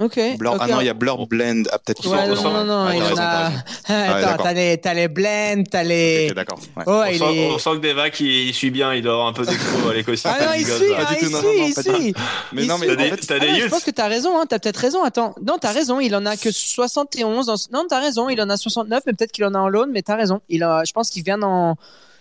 [0.00, 0.56] ok Blur...
[0.58, 1.62] ah non, il y a Blur Blend.
[1.70, 3.48] Ah peut-être qu'il ouais, faut- non, non, non, Ouais, il raison, a.
[3.48, 3.58] raison.
[4.26, 6.26] Attends, t'as les, t'as les blends, t'as les.
[6.30, 6.58] Ok, d'accord.
[6.76, 6.84] ouais.
[6.86, 7.50] Ouais, on, il sent, est.
[7.52, 9.94] on sent que Deva qui il suit bien, il doit avoir un peu d'écho à
[9.94, 10.32] l'écosystème.
[10.40, 12.14] Ah non, il suit, hein, il suit, non, il du suit.
[12.52, 13.90] Mais Il non, mais T'as en des, fait, t'as Ah des non, je pense que
[13.92, 15.04] t'as raison, hein, t'as peut-être raison.
[15.04, 17.48] Attends, non, t'as raison, il en a que 71.
[17.48, 19.86] en- Non, t'as raison, il en a 69, mais peut-être qu'il en a en loan,
[19.92, 20.40] mais t'as raison.
[20.48, 20.82] Il a...
[20.84, 21.76] Je pense qu'il vient en.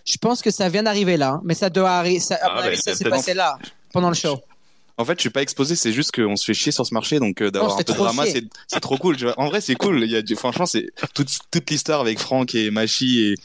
[0.06, 2.20] Je pense que ça vient d'arriver là, hein, mais ça doit arriver.
[2.20, 2.36] Ça...
[2.36, 3.58] à Ah, mon bah, avis, ça s'est passé là,
[3.94, 4.38] pendant le show.
[4.98, 7.20] En fait, je suis pas exposé, c'est juste qu'on se fait chier sur ce marché,
[7.20, 9.18] donc euh, d'avoir un peu de drama, c'est trop cool.
[9.18, 9.34] tu vois.
[9.40, 10.04] En vrai, c'est cool.
[10.04, 13.36] Il y a du, franchement, c'est toute toute l'histoire avec Franck et Machi et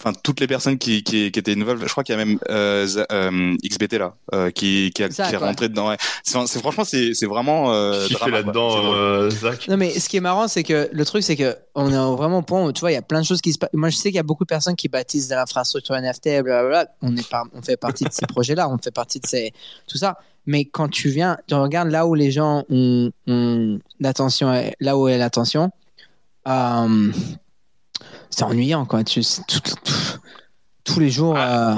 [0.00, 1.86] enfin toutes les personnes qui qui, qui étaient involved.
[1.86, 5.28] Je crois qu'il y a même euh, euh, XBT là euh, qui qui, a, Zach,
[5.28, 5.46] qui est ouais.
[5.46, 5.88] rentré dedans.
[5.88, 5.96] Ouais.
[6.22, 10.16] C'est franchement, c'est c'est vraiment euh, qui fait là-dedans, euh, Zach Non, mais ce qui
[10.16, 12.80] est marrant, c'est que le truc, c'est que on est vraiment au point où, tu
[12.80, 13.70] vois, il y a plein de choses qui se passent.
[13.72, 16.88] Moi, je sais qu'il y a beaucoup de personnes qui bâtissent de l'infrastructure NFT, blablabla.
[17.02, 17.46] On, est par...
[17.52, 19.52] on fait partie de ces projets-là, on fait partie de ces...
[19.86, 20.18] tout ça.
[20.50, 25.06] Mais quand tu viens, tu regardes là où les gens ont, ont l'attention, là où
[25.06, 25.70] est l'attention,
[26.48, 27.12] euh,
[28.30, 29.04] c'est ennuyant, quoi.
[29.04, 29.22] Tu...
[29.22, 30.18] c'est tout- tout-
[30.84, 31.34] Tous les jours.
[31.36, 31.76] Ah, euh,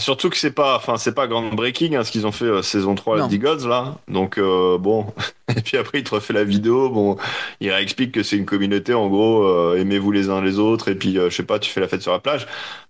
[0.00, 2.94] surtout que c'est pas, enfin, c'est pas groundbreaking hein, ce qu'ils ont fait euh, saison
[2.94, 3.24] 3 Non.
[3.24, 3.96] à The Gods là.
[4.08, 5.06] Donc euh, bon,
[5.56, 6.88] et puis après il te refait la vidéo.
[6.90, 7.16] Bon,
[7.60, 10.88] il explique que c'est une communauté en gros, euh, aimez-vous les uns les autres.
[10.88, 12.46] Et puis euh, je sais pas, tu fais la fête sur la plage.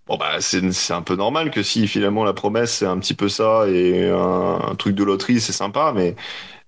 [0.07, 3.13] Bon bah c'est c'est un peu normal que si finalement la promesse c'est un petit
[3.13, 6.15] peu ça et un, un truc de loterie c'est sympa, mais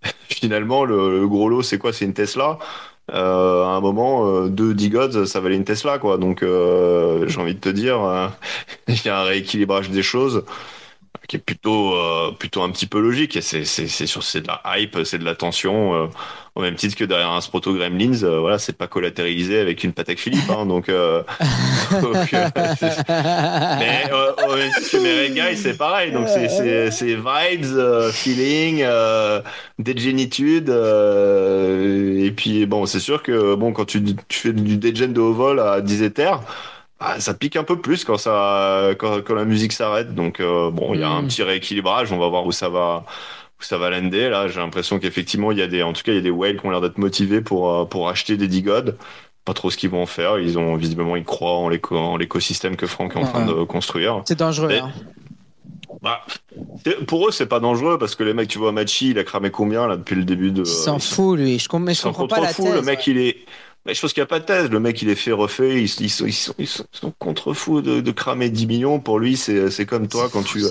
[0.29, 1.93] finalement le, le gros lot c'est quoi?
[1.93, 2.59] C'est une Tesla.
[3.13, 6.17] Euh, à un moment, euh, deux 10 gods, ça valait une Tesla, quoi.
[6.17, 8.27] Donc, euh, j'ai envie de te dire, euh,
[8.87, 10.43] il y a un rééquilibrage des choses
[11.27, 13.37] qui est plutôt, euh, plutôt un petit peu logique.
[13.41, 16.07] C'est, c'est, c'est sur, c'est de la hype, c'est de la tension, euh,
[16.55, 19.93] au même titre que derrière un Sproto Gremlins, euh, voilà, c'est pas collatéralisé avec une
[19.93, 21.23] Patek Philippe, hein, donc, euh,
[22.01, 22.49] donc, euh,
[23.79, 26.11] mais euh, au même titre que Merry Guy, c'est pareil.
[26.11, 29.41] Donc c'est c'est c'est vibes, euh, feeling, euh,
[29.77, 30.69] dégénitude.
[30.69, 35.21] euh, et puis bon, c'est sûr que bon quand tu tu fais du degen de
[35.21, 36.41] haut vol à 10 éthers.
[36.99, 40.69] Bah, ça pique un peu plus quand ça quand, quand la musique s'arrête donc euh,
[40.71, 41.27] bon il y a un Mm.
[41.27, 43.05] petit rééquilibrage on va voir où ça va
[43.59, 46.11] où ça va lander là j'ai l'impression qu'effectivement il y a des en tout cas
[46.11, 48.47] il y a des whales qui ont l'air d'être motivés pour euh, pour acheter des
[48.47, 48.97] digodes
[49.45, 52.17] pas trop ce qu'ils vont en faire ils ont visiblement ils croient en l'éco en
[52.17, 54.69] l'écosystème que Franck est en train de construire C'est dangereux.
[54.71, 54.91] Hein.
[56.01, 56.21] bah,
[57.07, 59.49] pour eux, c'est pas dangereux parce que les mecs, tu vois, Machi, il a cramé
[59.49, 60.61] combien là depuis le début de.
[60.61, 61.57] Il s'en fout, lui.
[61.59, 62.63] Je, com- je comprends pas la fou.
[62.63, 62.75] thèse.
[62.75, 63.37] Le mec, il est.
[63.85, 64.69] Mais je pense qu'il n'y a pas de thèse.
[64.69, 65.81] Le mec, il est fait, refait.
[65.81, 68.67] Ils, ils sont, ils sont, ils sont, ils sont contre fous de, de cramer 10
[68.67, 68.99] millions.
[68.99, 70.61] Pour lui, c'est c'est comme toi quand tu,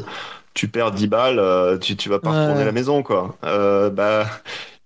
[0.54, 2.40] tu perds 10 balles, euh, tu, tu vas pas Ouais.
[2.42, 3.36] retourner à la maison, quoi.
[3.44, 4.26] Euh, bah.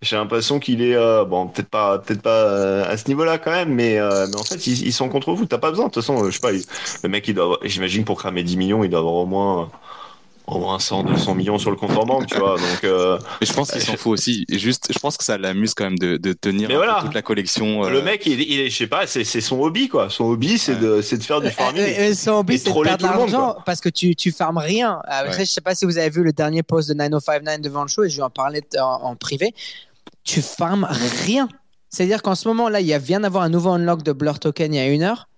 [0.05, 3.53] J'ai l'impression qu'il est euh, bon, peut-être pas, peut-être pas euh, à ce niveau-là quand
[3.53, 5.47] même, mais, euh, mais en fait ils, ils sont contre vous.
[5.47, 5.87] T'as pas besoin.
[5.87, 6.51] De toute façon, je sais pas.
[6.51, 6.65] il-
[7.05, 9.71] le mec, il doit, avoir- j'imagine pour cramer 10 millions, il doit avoir au moins,
[10.57, 12.57] au moins 100, 200 millions sur le compte en banque, tu vois.
[12.57, 14.45] Donc, euh, Mais je pense qu'il s'en fout aussi.
[14.49, 16.99] Et Juste, je pense que ça l'amuse quand même de, de tenir voilà.
[17.03, 17.85] toute la collection.
[17.85, 20.11] euh, Le mec, il, il est, je sais pas, c'est c'est son hobby, quoi.
[20.11, 21.83] Son hobby, c'est de, c'est de faire du farming.
[21.83, 23.81] Euh, euh, Son hobby, Et c'est de troller perdre de tout le monde, l'argent parce
[23.81, 25.01] que tu, tu farmes rien.
[25.05, 25.45] Après, Ouais.
[25.45, 28.05] je sais pas si vous avez vu le dernier post de 9059 devant le show
[28.05, 29.55] et je lui en parlais en, en privé.
[30.25, 30.87] Tu farmes
[31.25, 31.49] rien.
[31.89, 34.73] C'est-à-dire qu'en ce moment-là, il y a, vient d'avoir un nouveau unlock de Blur Token
[34.73, 35.29] il y a une heure.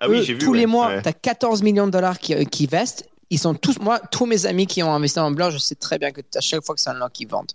[0.00, 0.38] Ah oui, Eux, j'ai vu.
[0.38, 1.02] tous ouais, les mois, ouais.
[1.02, 3.08] tu as 14 millions de dollars qui, qui vestent.
[3.30, 5.98] Ils sont tous, moi, tous mes amis qui ont investi en Blur, je sais très
[5.98, 7.52] bien que à chaque fois que c'est un lock, ils vendent.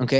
[0.00, 0.14] OK?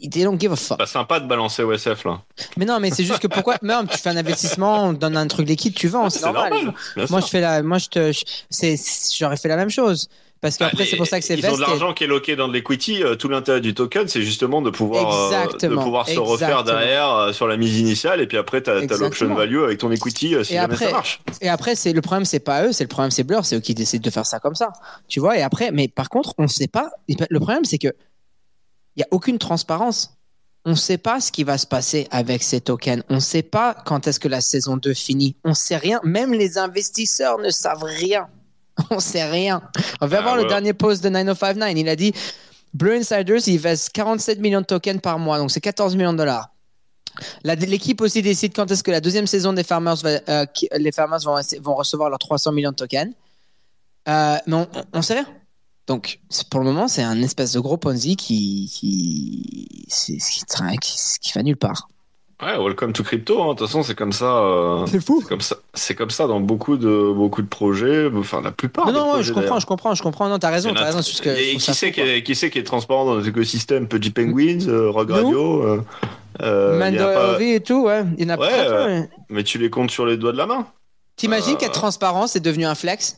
[0.00, 0.78] They don't give a fuck.
[0.78, 2.22] Pas sympa de balancer OSF là.
[2.56, 5.26] Mais non, mais c'est juste que pourquoi, même tu fais un investissement, on donne un
[5.28, 6.74] truc liquide, tu vends, c'est normal.
[7.10, 8.12] Moi, je fais la, moi, je te,
[9.16, 10.08] j'aurais fait la même chose.
[10.40, 12.36] Parce qu'après, Ah, c'est pour ça que c'est Ils ont de l'argent qui est loqué
[12.36, 13.02] dans de l'equity.
[13.02, 17.10] euh, Tout l'intérêt du token, c'est justement de pouvoir, euh, de pouvoir se refaire derrière
[17.12, 18.20] euh, sur la mise initiale.
[18.20, 19.34] Et puis après, tu as, l'option Exactement.
[19.34, 21.20] value avec ton equity euh, si Et jamais après- ça marche.
[21.40, 23.60] Et après, c'est le problème, c'est pas eux, c'est le problème, c'est Blur, c'est eux
[23.60, 24.72] qui décident de faire ça comme ça.
[25.08, 26.90] Tu vois, et après, mais par contre, on sait pas.
[27.08, 27.88] Le problème, c'est que
[28.96, 30.14] il y a aucune transparence.
[30.64, 33.02] On ne sait pas ce qui va se passer avec ces tokens.
[33.08, 35.36] On ne sait pas quand est-ce que la saison 2 finit.
[35.44, 36.00] On sait rien.
[36.04, 38.28] Même les investisseurs ne savent rien.
[38.90, 39.62] On sait rien.
[40.00, 41.72] On va Ah, voir le dernier post de 9059.
[41.76, 42.12] Il a dit
[42.74, 46.18] Blue Insiders, ils vestent 47 millions de tokens par mois, donc c'est 14 millions de
[46.18, 46.50] dollars.
[47.42, 50.68] La- L'équipe aussi décide quand est-ce que la deuxième saison des Farmers, va- euh, qui-
[50.76, 53.12] les Farmers vont, vont recevoir leurs 300 millions de tokens.
[54.08, 55.26] Euh, mais on, on sait rien.
[55.86, 59.88] Donc, pour le moment, c'est un espèce de gros Ponzi qui, qui,
[61.20, 61.88] qui va nulle part.
[62.40, 63.42] Ouais, welcome to crypto.
[63.42, 63.46] hein.
[63.54, 64.38] De toute façon, c'est comme ça.
[64.38, 65.18] euh, C'est fou.
[65.22, 65.56] c'est comme ça.
[65.74, 68.08] C'est comme ça dans beaucoup de beaucoup de projets.
[68.14, 68.86] Enfin, la plupart.
[68.86, 70.28] Non, des non, ouais, je comprends, je comprends, je comprends.
[70.28, 71.00] Non, t'as raison, t'as raison.
[71.00, 74.68] que Et qui sait qui est, qui sait qui est transparent dans l'écosystème Petit Penguins,
[74.68, 75.82] euh, Rogue Radio euh,
[76.40, 76.78] euh,
[77.36, 78.04] pas- et tout, ouais.
[78.16, 79.02] Il y en a Ouais, peu, euh.
[79.30, 80.66] Mais tu les comptes sur les doigts de la main.
[81.16, 83.16] T'imagines euh, qu'être transparent, c'est devenu un flex?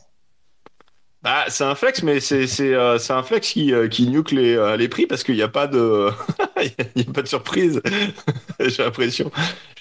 [1.23, 4.31] Bah, c'est un flex, mais c'est c'est euh, c'est un flex qui euh, qui nuque
[4.31, 6.09] les euh, les prix parce qu'il n'y a pas de
[6.95, 7.79] il y a pas de surprise.
[8.59, 9.29] J'ai l'impression.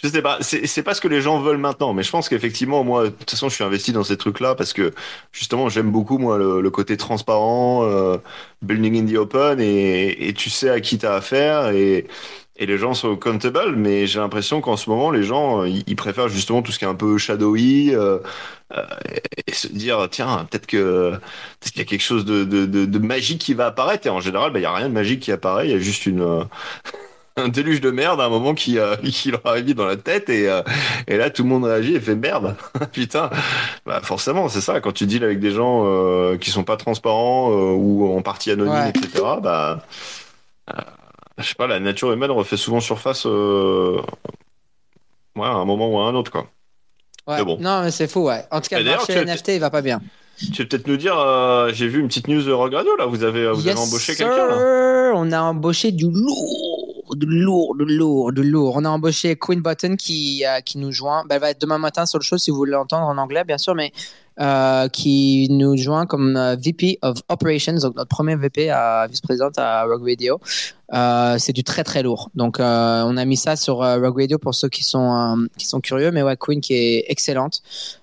[0.02, 0.36] Je sais pas.
[0.42, 3.08] C'est c'est pas ce que les gens veulent maintenant, mais je pense qu'effectivement, moi, de
[3.08, 4.92] toute façon, je suis investi dans ces trucs-là parce que
[5.32, 8.18] justement, j'aime beaucoup moi le, le côté transparent, euh,
[8.60, 12.06] building in the open, et et tu sais à qui t'as affaire et
[12.60, 15.96] et les gens sont accountable, mais j'ai l'impression qu'en ce moment, les gens, euh, ils
[15.96, 18.18] préfèrent justement tout ce qui est un peu shadowy, euh,
[18.76, 18.84] euh,
[19.46, 22.84] et se dire, tiens, peut-être que peut-être qu'il y a quelque chose de, de, de,
[22.84, 24.06] de magique qui va apparaître.
[24.06, 25.68] Et en général, bah, il y a rien de magique qui apparaît.
[25.68, 26.44] Il y a juste une euh,
[27.36, 30.28] un déluge de merde à un moment qui, euh, qui leur arrive dans la tête
[30.28, 30.62] et, euh,
[31.06, 32.56] et là tout le monde réagit et fait merde
[32.92, 33.30] putain
[33.86, 37.50] bah forcément c'est ça quand tu deals avec des gens euh, qui sont pas transparents
[37.52, 38.90] euh, ou en partie anonymes Ouais.
[38.90, 39.80] etc bah
[40.70, 40.74] euh,
[41.40, 44.00] je sais pas la nature humaine refait souvent surface euh,
[45.36, 46.46] ouais à un moment ou à un autre quoi
[47.26, 47.36] Ouais.
[47.36, 47.58] Mais bon.
[47.60, 48.44] Non, mais c'est fou, ouais.
[48.50, 50.00] En tout cas, le marché NFT, il va pas bien.
[50.52, 53.04] tu veux peut-être nous dire euh, j'ai vu une petite news de Rogue Radio là
[53.04, 57.84] vous avez vous Yes, avez embauché quelqu'un On a embauché du lourd, du lourd, du
[57.84, 58.74] lourd, du lourd.
[58.76, 61.24] On a embauché Queen Button qui, euh, qui nous joint.
[61.28, 63.44] Ben, elle va être demain matin sur le show si vous voulez l'entendre en anglais,
[63.44, 63.92] bien sûr, mais
[64.40, 69.58] euh, qui nous joint comme euh, VP of Operations, donc notre premier VP à vice-présidente
[69.58, 70.40] à Rogue Radio.
[71.38, 72.30] C'est du très très lourd.
[72.34, 75.80] Donc on a mis ça sur euh, Rogue Radio pour ceux qui sont qui sont
[75.80, 76.10] curieux.
[76.10, 77.60] Mais ouais, Queen qui est excellente,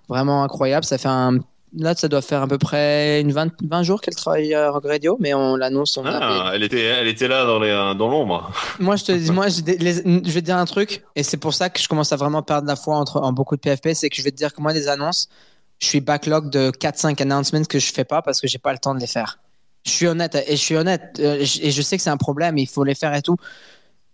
[0.10, 0.86] vraiment incroyable.
[0.86, 1.40] Ça fait un
[1.76, 5.18] Là, ça doit faire à peu près une 20, 20 jours qu'elle travaille à Radio,
[5.20, 6.00] mais on l'annonce.
[6.06, 9.50] Ah, elle était elle était là dans les dans l'ombre moi, je te dis, moi,
[9.50, 12.14] je, les- je vais te dire un truc, et c'est pour ça que je commence
[12.14, 14.38] à vraiment perdre la foi entre, en beaucoup de PFP, c'est que je vais te
[14.38, 15.28] dire que moi, les annonces,
[15.80, 18.80] je suis backlog de 4-5 announcements que je fais pas parce que j'ai pas le
[18.80, 19.38] temps de les faire.
[19.86, 22.58] Je suis honnête, et je suis honnête, euh, et je sais que c'est un problème,
[22.58, 23.36] il faut les faire et tout.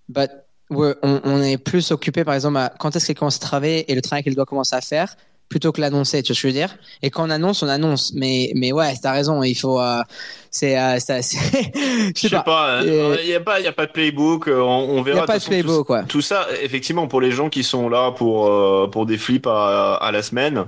[0.09, 0.29] But
[0.71, 3.95] on, on est plus occupé, par exemple, à quand est-ce qu'elle commence à travailler et
[3.95, 5.15] le travail qu'elle doit commencer à faire,
[5.53, 6.75] plutôt que l'annoncer, tu vois ce que je veux dire?
[7.03, 8.11] Et quand on annonce, on annonce.
[8.15, 9.79] Mais, mais ouais, t'as raison, il faut.
[9.79, 10.01] euh,
[10.49, 10.75] c'est.
[10.79, 14.47] euh, je sais pas, Euh, il y a pas, il y a pas de playbook.
[14.47, 15.17] euh, On, on Il verra.
[15.17, 16.03] n'y a pas de toute façon, tout- playbook, quoi.
[16.03, 19.93] Tout ça, effectivement, pour les gens qui sont là pour euh, pour des flips à,
[19.95, 20.65] à la semaine,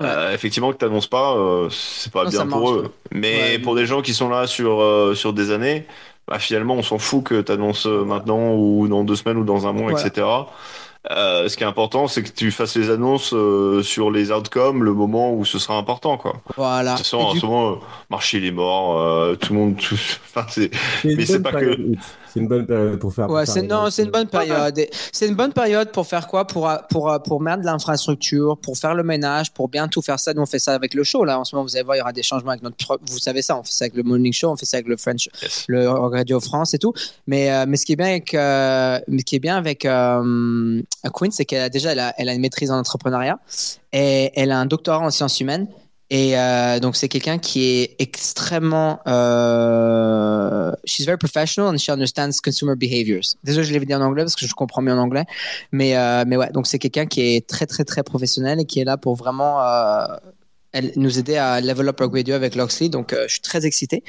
[0.00, 2.90] euh, effectivement que t'annonces pas, euh, c'est pas Non, bien pour marche, eux.
[3.12, 3.58] Mais Ouais.
[3.60, 5.86] pour des gens qui sont là sur euh, sur des années,
[6.26, 9.66] bah, finalement, on s'en fout que t'annonces euh, maintenant ou dans deux semaines ou dans
[9.68, 10.26] un mois, etc.
[11.10, 14.82] Euh, ce qui est important, c'est que tu fasses les annonces euh, sur les outcomes,
[14.82, 16.40] le moment où ce sera important, quoi.
[16.56, 16.92] Voilà.
[16.92, 19.94] De toute façon, en ce moment, marché il est mort, euh, tout le monde, tout...
[20.34, 20.70] enfin, c'est
[21.04, 21.76] Mais c'est pas que-.
[22.34, 23.30] C'est une bonne période pour faire.
[23.30, 24.80] Ouais, c'est non, c'est une bonne période.
[25.12, 26.44] C'est une bonne période pour faire quoi?
[26.46, 30.34] Pour pour pour mettre de l'infrastructure, pour faire le ménage, pour bien tout faire ça.
[30.34, 31.38] Nous on fait ça avec le show là.
[31.38, 32.76] En ce moment, vous allez voir, il y aura des changements avec notre.
[33.08, 34.96] Vous savez ça, on fait ça avec le morning show, on fait ça avec le
[34.96, 35.64] French, Yes.
[35.68, 36.92] le Radio France et tout.
[37.28, 40.82] Mais euh, mais ce qui est bien avec euh, ce qui est bien avec euh,
[41.14, 43.38] Queen, c'est qu'elle a déjà elle a, elle a une maîtrise en entrepreneuriat
[43.92, 45.68] et elle a un doctorat en sciences humaines.
[46.14, 52.40] Et euh, donc c'est quelqu'un qui est extrêmement, euh, she's very professional and she understands
[52.40, 53.34] consumer behaviors.
[53.42, 55.24] Désolé, je l'ai dit en anglais parce que je comprends mieux en anglais,
[55.72, 58.78] mais euh, mais ouais, donc c'est quelqu'un qui est très très très professionnel et qui
[58.78, 60.04] est là pour vraiment euh,
[60.74, 62.88] elle nous aider à level up Radio avec Loxley.
[62.88, 64.02] Donc, euh, je suis très excité.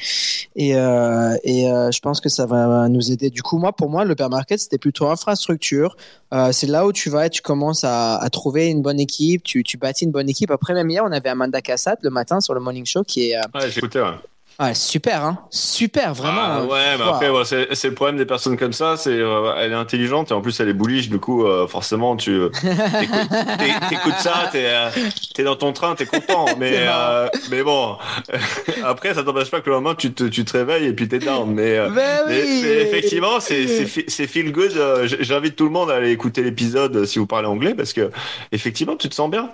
[0.55, 3.29] Et, euh, et euh, je pense que ça va nous aider.
[3.29, 5.95] Du coup, moi, pour moi, le market, c'était plutôt infrastructure.
[6.51, 9.43] C'est là où tu vas et tu commences à, trouver une bonne équipe.
[9.43, 10.51] Tu, tu bâtis une bonne équipe.
[10.51, 13.37] Après, même hier, on avait Amanda Cassat le matin sur le morning show qui est.
[13.53, 14.15] Ouais, écouté, ouais.
[14.59, 15.37] Ouais, super, hein.
[15.51, 16.41] Super, vraiment.
[16.41, 17.09] Ah, euh, ouais, mais wow.
[17.09, 20.33] après, ouais, c'est le problème des personnes comme ça, c'est euh, elle est intelligente et
[20.33, 23.29] en plus elle est bullish, du coup, euh, forcément, tu euh, t'écoutes
[23.89, 24.89] t'écoutes ça, t'es euh,
[25.33, 27.97] t'es dans ton train, t'es content, mais euh, mais bon,
[28.83, 31.19] après, ça t'empêche pas que le lendemain tu te tu te réveilles et puis t'es
[31.19, 32.61] down, mais euh, Ben mais, oui.
[32.63, 34.71] mais effectivement, c'est c'est feel good.
[34.77, 38.09] euh, J'invite tout le monde à aller écouter l'épisode si vous parlez anglais parce que
[38.51, 39.49] effectivement, tu te sens bien.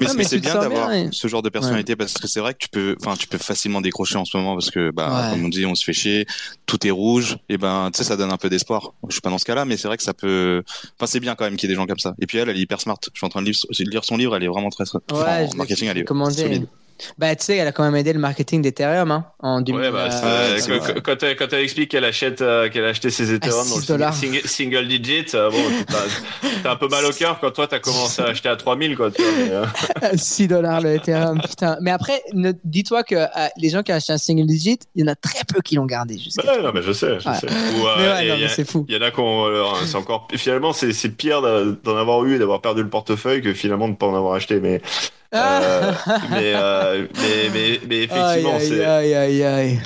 [0.00, 2.68] Mais, Ah, c'est bien d'avoir ce genre de personnalité parce que c'est vrai que tu
[2.68, 5.30] peux, enfin, tu peux facilement décrocher en ce moment parce que, bah, Ouais.
[5.36, 6.26] comme on dit, on se fait chier,
[6.66, 8.92] tout est rouge, et ben, tu sais, ça donne un peu d'espoir.
[9.08, 10.62] Je suis pas dans ce cas-là, mais c'est vrai que ça peut,
[10.98, 12.14] enfin, c'est bien quand même qu'il y ait des gens comme ça.
[12.20, 12.98] Et puis elle, elle est hyper smart.
[13.02, 14.98] Je suis en train de lire, de lire son livre, elle est vraiment très, très,
[15.10, 16.34] enfin, Ouais, en je marketing, elle est commandé.
[16.42, 16.66] solide.
[17.18, 19.80] Bah, tu sais, elle a quand même aidé le marketing d'Ethereum hein, en 2000.
[19.80, 20.58] Ouais, bah, euh,
[21.04, 23.86] quand, elle, quand elle explique qu'elle achète, euh, qu'elle a acheté ses Ethereum dans 6
[23.86, 24.14] dollars.
[24.14, 25.58] single, digit, euh, bon,
[26.62, 29.10] t'as un peu mal au cœur quand toi t'as commencé à acheter à 3000, quoi,
[29.10, 29.32] tu vois.
[29.36, 29.64] mais, euh,
[30.16, 31.76] 6 dollars le Ethereum, putain.
[31.80, 33.16] Mais après, ne- dis-toi que
[33.58, 35.74] les gens qui ont acheté un single digit, il y en a très peu qui
[35.74, 36.14] l'ont gardé.
[36.16, 37.34] ouais, non, mais je sais, je Ouais.
[37.36, 37.46] sais.
[37.84, 38.86] Ouais, c'est fou.
[38.88, 39.46] Il y en a qui ont,
[39.84, 43.88] c'est encore, finalement, c'est, pire d'en avoir eu et d'avoir perdu le portefeuille que finalement
[43.88, 44.60] de pas en avoir acheté.
[44.60, 44.80] Mais,
[46.30, 48.84] mais, euh, mais, mais, mais effectivement, aïe, c'est.
[48.84, 49.80] aïe, aïe, aïe.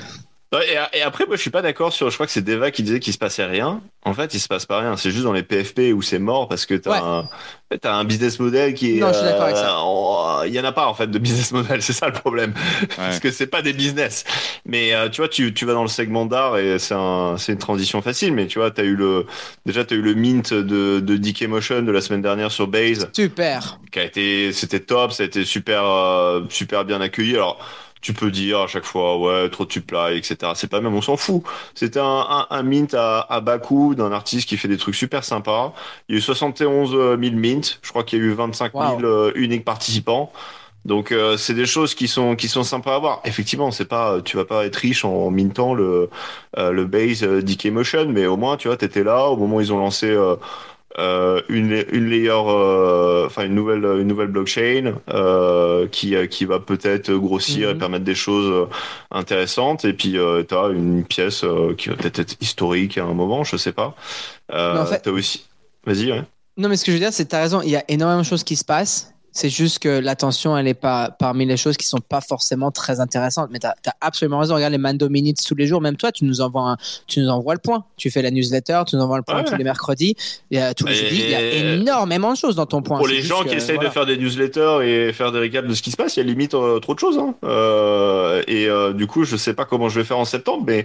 [0.53, 2.09] Et, et après, moi, je suis pas d'accord sur.
[2.09, 3.83] Je crois que c'est Deva qui disait qu'il se passait rien.
[4.05, 4.97] En fait, il se passe pas rien.
[4.97, 6.99] C'est juste dans les PFP où c'est mort parce que t'as Ouais.
[7.71, 9.01] un, t'as un business model qui est.
[9.01, 9.79] Non, je suis d'accord avec ça.
[9.81, 11.83] en- Il y en a pas en fait de business model.
[11.83, 12.55] C'est ça le problème.
[12.97, 14.25] Parce que c'est pas des business.
[14.65, 17.53] Mais euh, tu vois, tu, tu vas dans le segment d'art et c'est un, c'est
[17.53, 18.33] une transition facile.
[18.33, 19.27] Mais tu vois, t'as eu le,
[19.67, 23.11] déjà t'as eu le mint de, de DK Motion de la semaine dernière sur Base
[23.13, 23.77] Super.
[23.93, 27.35] qui a été, c'était top, ça a été super, euh, super bien accueilli.
[27.35, 27.59] Alors,
[28.01, 30.53] tu peux dire à chaque fois, ouais, trop de supply, etc.
[30.55, 31.43] C'est pas même, on s'en fout.
[31.75, 34.95] C'était un, un, un mint à, à bas coût d'un artiste qui fait des trucs
[34.95, 35.73] super sympas.
[36.09, 37.79] Il y a eu 71 000 mints.
[37.83, 39.05] Je crois qu'il y a eu 25 000 Wow.
[39.05, 40.33] euh, uniques participants.
[40.85, 43.21] Donc euh, c'est des choses qui sont qui sont sympas à voir.
[43.25, 46.09] Effectivement, c'est pas tu vas pas être riche en mintant le
[46.57, 49.61] euh, le base euh, Motion, mais au moins tu vois t'étais là au moment où
[49.61, 50.17] ils ont lancé
[50.99, 56.59] euh, une une layer euh, enfin une nouvelle une nouvelle blockchain euh, qui qui va
[56.59, 57.79] peut-être grossir et Mhm.
[57.79, 58.69] permettre des choses
[59.11, 61.45] intéressantes et puis euh, t'as une pièce
[61.77, 63.95] qui va peut-être être historique à un moment, je sais pas.
[64.53, 65.47] En fait- t'as aussi
[65.87, 66.23] vas-y ouais.
[66.57, 67.85] Non, mais ce que je veux dire, c'est que tu as raison, il y a
[67.87, 69.15] énormément de choses qui se passent.
[69.41, 72.99] C'est juste que l'attention, elle est pas parmi les choses qui sont pas forcément très
[72.99, 73.51] intéressantes.
[73.53, 74.57] Mais tu as, absolument raison.
[74.57, 75.81] Regarde les Mando Minutes tous les jours.
[75.81, 77.85] Même toi, tu nous envoies, un- tu nous envoies le point.
[77.97, 79.45] Tu fais la newsletter, tu nous envoies le point Ouais.
[79.45, 80.17] tous les mercredis.
[80.51, 81.23] Il y a tous les Et- jeudis.
[81.23, 82.99] Il y a énormément de choses dans ton point.
[82.99, 83.91] Pour les gens que, qui essayent voilà.
[83.91, 86.23] de faire des newsletters et faire des récaps de ce qui se passe, il y
[86.25, 87.17] a limite euh, trop de choses.
[87.19, 87.37] Hein.
[87.45, 90.85] Euh, et euh, du coup, je sais pas comment je vais faire en septembre, mais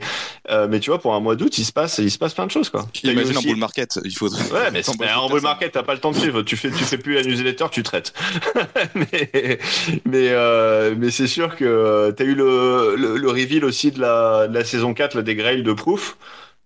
[0.51, 2.45] euh, mais tu vois, pour un mois d'août, il se passe il se passe plein
[2.45, 2.85] de choses quoi.
[3.03, 4.29] Imagine aussi- en bull market, il faut.
[4.29, 4.83] Ouais, mais
[5.17, 6.43] en bull market, t'as pas le temps de suivre.
[6.43, 8.13] Tu fais, tu fais plus la newsletter, tu traites.
[8.95, 9.59] mais,
[10.05, 14.47] mais, euh, mais c'est sûr que euh, t'as eu le, le, reveal aussi de la,
[14.47, 16.17] de la saison 4, là, des Grails de Proof.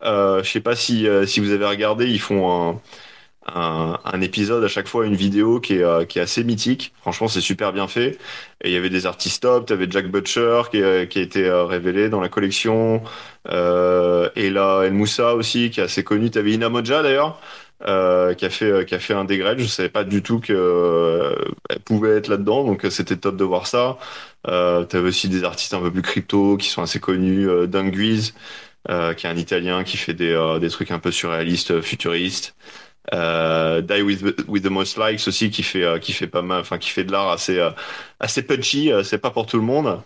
[0.03, 2.79] Euh, je sais pas si, euh, si vous avez regardé, ils font
[3.47, 6.93] un, un, épisode à chaque fois, une vidéo qui est, qui est assez mythique.
[7.01, 8.17] Franchement, c'est super bien fait.
[8.63, 9.65] Et il y avait des artistes top.
[9.65, 13.01] T'avais Jack Butcher qui, qui a été révélé dans la collection.
[13.49, 16.29] Et là, El Moussa aussi, qui est assez connu.
[16.29, 17.39] T'avais Inamoja d'ailleurs.
[17.85, 19.59] Euh, qui a fait euh, qui a fait un dégrade.
[19.59, 21.35] Je savais pas du tout que euh,
[21.85, 23.97] pouvait être là-dedans, donc euh, c'était top de voir ça.
[24.47, 28.33] Euh, T'avais aussi des artistes un peu plus crypto qui sont assez connus, euh, Dunguiz,
[28.89, 32.55] euh, qui est un Italien qui fait des des trucs un peu surréalistes, futuristes.
[33.13, 36.77] Euh, Die with, with the Most Likes aussi qui fait qui fait pas mal, enfin
[36.79, 37.59] qui fait de l'art assez
[38.19, 38.91] assez punchy.
[39.03, 40.01] c'est pas pour tout le monde.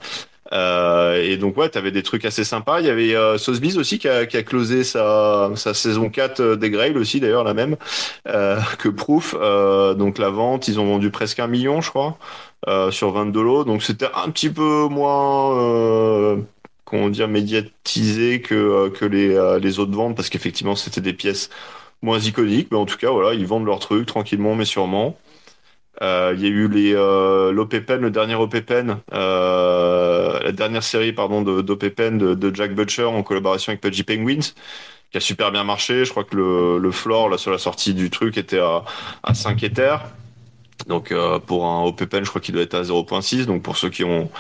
[0.53, 2.81] Euh, et donc ouais, t'avais des trucs assez sympas.
[2.81, 6.69] Il y avait euh, Sotheby's aussi qui a, closé sa, sa saison 4 euh, des
[6.69, 7.77] Grail aussi d'ailleurs la même
[8.27, 9.33] euh, que Proof.
[9.33, 12.17] Donc la vente, ils ont vendu presque un million je crois
[12.91, 13.63] sur 22 lots.
[13.63, 16.37] Donc c'était un petit peu moins
[16.85, 21.49] comment dire médiatisé que les les autres ventes parce qu'effectivement c'était des pièces
[22.01, 22.69] moins iconiques.
[22.71, 25.17] Mais en tout cas voilà, ils vendent leurs trucs tranquillement mais sûrement.
[26.01, 31.13] Euh, Il y a eu les euh, l'OPPEN, le dernier OPPEN, euh, la dernière série
[31.13, 34.39] pardon de d'OPPEN de, de Jack Butcher en collaboration avec Pudgy Penguins,
[35.11, 36.05] qui a super bien marché.
[36.05, 38.83] Je crois que le, le floor là sur la sortie du truc était à,
[39.23, 40.01] à 5 Ethers.
[40.87, 43.45] Donc euh, pour un OPPEN, je crois qu'il doit être à 0.6.
[43.45, 44.31] Donc pour ceux qui ont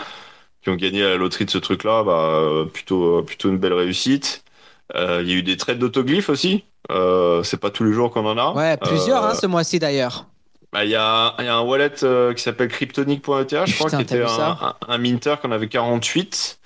[0.63, 4.43] qui ont gagné à la loterie de ce truc-là, bah plutôt plutôt une belle réussite.
[4.95, 6.65] Euh, Il y a eu des trades d'autoglyphes aussi.
[7.43, 8.53] C'est pas tous les jours qu'on en a.
[8.53, 10.30] Ouais, plusieurs hein, ce mois-ci d'ailleurs.
[10.73, 14.21] Bah, il y y a un wallet euh, qui s'appelle cryptonic.eth, je crois, qui était
[14.21, 16.59] un, un, un minter qu'on avait 48,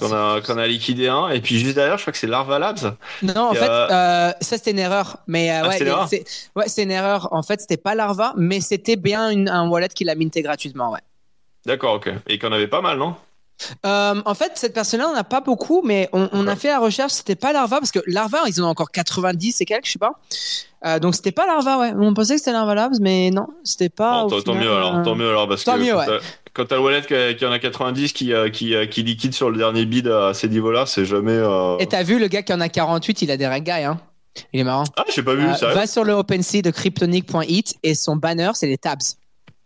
[0.00, 1.28] qu'on a, a liquidé un.
[1.28, 2.96] Et puis juste derrière, je crois que c'est Larva Labs.
[3.22, 5.18] Non, en fait, euh, ça c'était une erreur.
[5.26, 6.24] Mais euh, Ah, ouais, c'est
[6.56, 7.28] ouais, une erreur.
[7.32, 10.90] En fait, c'était pas Larva, mais c'était bien une- un wallet qu'il a minté gratuitement.
[10.92, 11.00] Ouais.
[11.66, 12.10] D'accord, ok.
[12.28, 13.14] Et qu'on avait pas mal, non?
[13.84, 16.78] Euh, en fait, cette personne-là, on n'a pas beaucoup, mais on, on a fait la
[16.78, 17.12] recherche.
[17.12, 19.98] C'était pas Larva parce que Larva, ils en ont encore 90 et quelques, je sais
[19.98, 20.12] pas.
[20.86, 21.92] Euh, donc c'était pas Larva, ouais.
[21.98, 24.22] On pensait que c'était Larva Labs, mais non, c'était pas.
[24.24, 26.06] Bon, tant, final, mieux alors, euh, tant mieux alors, parce tant que mieux, quand ouais.
[26.06, 29.50] t'as- quand t'as le wallet qui, qui en a 90 qui, qui, qui liquide sur
[29.50, 31.38] le dernier bid à ces niveaux-là, c'est jamais.
[31.78, 34.00] Et t'as vu le gars qui en a 48, il a des guys, hein.
[34.52, 34.84] Il est marrant.
[34.96, 38.66] Ah, j'ai pas vu, sérieux va sur le OpenSea de cryptonic.it et son banner, c'est
[38.66, 38.98] les tabs.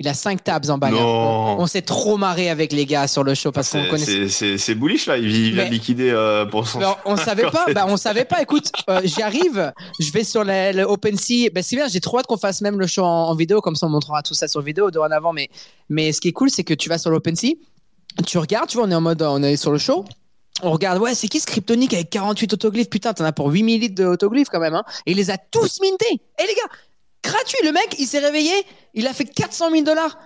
[0.01, 0.79] Il a 5 tabs en.
[0.79, 1.57] Non.
[1.61, 4.59] On, s'est trop marré avec les gars sur le show parce qu'on connaissait.
[4.59, 6.79] C'est bullish là, il il vient liquider euh, pour son.
[6.79, 8.43] Alors, on savait pas, bah, on savait pas.
[8.43, 11.51] Écoute, euh, j'y arrive, je vais sur le, le OpenSea.
[11.55, 13.77] Bah, c'est bien, j'ai trop hâte qu'on fasse même le show en, en vidéo, comme
[13.77, 15.33] ça on montrera tout ça sur vidéo dorénavant.
[15.33, 15.49] Mais,
[15.89, 17.55] mais ce qui est cool, c'est que tu vas sur l'OpenSea,
[18.27, 20.05] tu regardes, tu vois, on est en mode, on est sur le show.
[20.63, 22.89] On regarde, ouais, c'est qui ce Cryptonic avec 48 autoglyphes?
[22.89, 24.75] Putain, t'en as pour 8000 litres d'autoglyphes quand même.
[24.75, 24.85] Hein.
[25.05, 26.13] Et il les a tous mintés.
[26.13, 26.69] Et les gars,
[27.25, 28.53] gratuit, le mec, il s'est réveillé,
[28.95, 30.19] il a fait 400 000 dollars.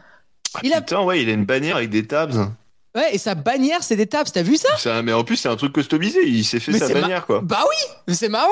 [0.62, 0.80] Il a...
[0.80, 2.52] Putain, ouais, il a une bannière avec des tabs.
[2.94, 4.26] Ouais, et sa bannière, c'est des tabs.
[4.32, 6.72] T'as vu ça C'est un- Mais en plus, c'est un truc customisé, il s'est fait
[6.72, 7.40] Mais sa ma- bannière quoi.
[7.42, 7.62] Bah
[8.08, 8.48] oui, c'est marrant.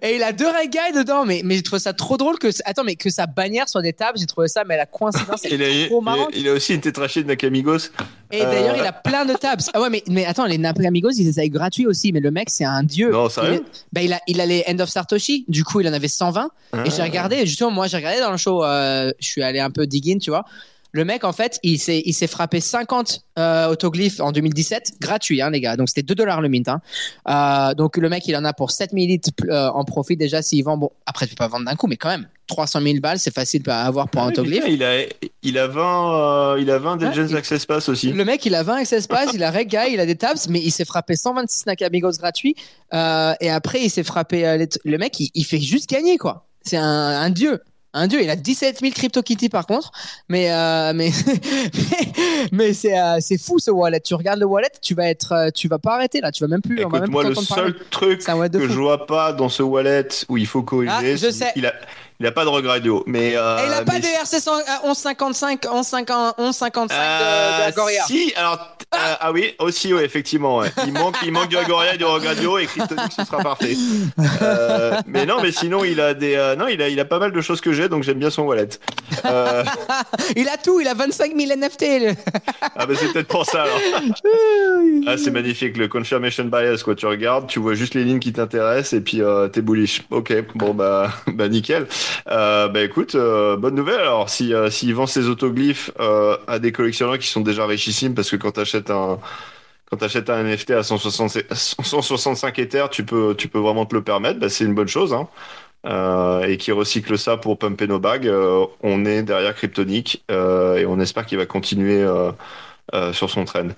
[0.00, 2.82] Et il a deux reggae dedans, mais, mais je trouve ça trop drôle que attends,
[2.82, 5.84] mais que sa bannière soit des tables, j'ai trouvé ça, mais la coïncidence Il est
[5.84, 6.30] a, trop il, marrante.
[6.34, 7.90] a, il a aussi une tétrachée de Nakamigos.
[8.32, 9.60] Et d'ailleurs, il a plein de tabs.
[9.74, 12.64] Ah ouais, mais, mais attends, les Nakamigos, ils essayent gratuits aussi, mais le mec, c'est
[12.64, 13.10] un dieu.
[13.10, 15.80] Non, il, sérieux est- bah, il a, il a les End of Satoshi, du coup,
[15.80, 16.50] il en avait 120.
[16.86, 17.04] Et j'ai Ah.
[17.04, 20.18] regardé, justement, moi, j'ai regardé dans le show, euh, je suis allé un peu digging,
[20.18, 20.46] tu vois.
[20.92, 25.40] Le mec, en fait, il s'est, il s'est frappé 50 euh, autoglyphes en 2017, gratuit,
[25.40, 25.76] hein, les gars.
[25.76, 26.66] Donc, c'était 2 dollars le mint.
[26.68, 26.80] Hein.
[27.28, 30.64] Euh, donc, le mec, il en a pour 7 litres euh, en profit déjà s'il
[30.64, 30.76] vend.
[30.76, 33.32] Bon, après, tu peux pas vendre d'un coup, mais quand même, 300 000 balles, c'est
[33.32, 34.64] facile à avoir pour un Ouais, autoglyphe.
[34.64, 35.04] putain, il, a,
[35.44, 38.12] il a 20, euh, il a 20 Ouais, Legends il- Access Pass aussi.
[38.12, 40.60] Le mec, il a 20 access pass, il a Guy, il a des tabs, mais
[40.60, 42.56] il s'est frappé 126 Nakamigos gratuits.
[42.92, 44.42] Et après, il s'est frappé.
[44.58, 46.48] les le mec, il, il fait juste gagner, quoi.
[46.62, 47.60] C'est un, un dieu.
[47.92, 48.22] Un dieu.
[48.22, 49.90] Il a 17 000 CryptoKitty, par contre.
[50.28, 51.10] Mais, euh, mais,
[52.52, 54.00] mais, c'est, euh, c'est fou, ce wallet.
[54.00, 56.30] Tu regardes le wallet, tu vas être, euh, tu vas pas arrêter, là.
[56.32, 56.84] Tu vas même plus.
[56.84, 57.72] on va Écoute, même moi, plus le parler.
[57.72, 58.72] seul truc que fou.
[58.72, 61.52] je vois pas dans ce wallet où il faut corriger, Ah, je sais.
[61.56, 61.74] il a,
[62.20, 63.02] il a pas de regradio.
[63.06, 67.72] Mais, euh, Et il a pas mais- de RC 100 euh, 1155, 1155, 1155 de,
[67.74, 68.02] de Euh.
[68.06, 70.70] Si, alors, euh, ah oui, aussi, ouais, effectivement, ouais.
[70.86, 73.74] Il manque, il manque du Agoria et du Regradio et Cryptonic, ce sera parfait.
[74.42, 77.18] Euh, mais non, mais sinon, il a des, euh, non, il a, il a pas
[77.18, 78.68] mal de choses que j'ai, donc j'aime bien son wallet.
[79.24, 79.64] Euh,
[80.36, 81.82] Il a tout, il a 25 000 NFT.
[82.00, 82.14] le-
[82.76, 83.80] ah, bah, c'est peut-être pour ça, alors.
[85.06, 86.94] Ah, c'est magnifique, le confirmation bias, quoi.
[86.94, 90.02] Tu regardes, tu vois juste les lignes qui t'intéressent et puis euh, t'es bullish.
[90.10, 91.86] Ok, bon, bah, bah nickel.
[92.28, 94.00] Euh, bah écoute, euh, bonne nouvelle.
[94.00, 98.14] Alors, si, euh, s'il vend ses autoglyphes euh, à des collectionneurs qui sont déjà richissimes,
[98.14, 99.18] parce que quand t'achètes un,
[99.90, 104.38] quand un NFT à 160 165 Ethers, tu peux, tu peux vraiment te le permettre.
[104.40, 105.28] Bah, c'est une bonne chose, hein.
[105.86, 108.26] Euh, et qui recycle ça pour pumper nos bagues.
[108.26, 112.06] Euh, on est derrière Cryptonic euh, et on espère qu'il va continuer
[113.12, 113.68] sur son trend.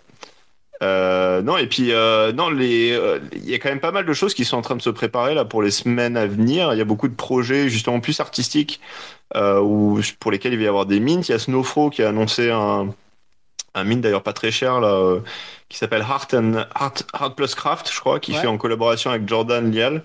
[0.83, 4.13] Euh, non et puis euh, non euh, il y a quand même pas mal de
[4.13, 6.73] choses qui sont en train de se préparer là pour les semaines à venir.
[6.73, 8.81] Il y a beaucoup de projets justement plus artistiques
[9.35, 11.23] où, pour lesquels il va y avoir des mints.
[11.23, 12.95] Il y a Snowfro qui a annoncé un
[13.75, 15.19] un mint d'ailleurs pas très cher là
[15.69, 18.41] qui s'appelle Heart and Heart, Heart Plus Craft je crois qui Ouais.
[18.41, 20.03] fait en collaboration avec Jordan Lial.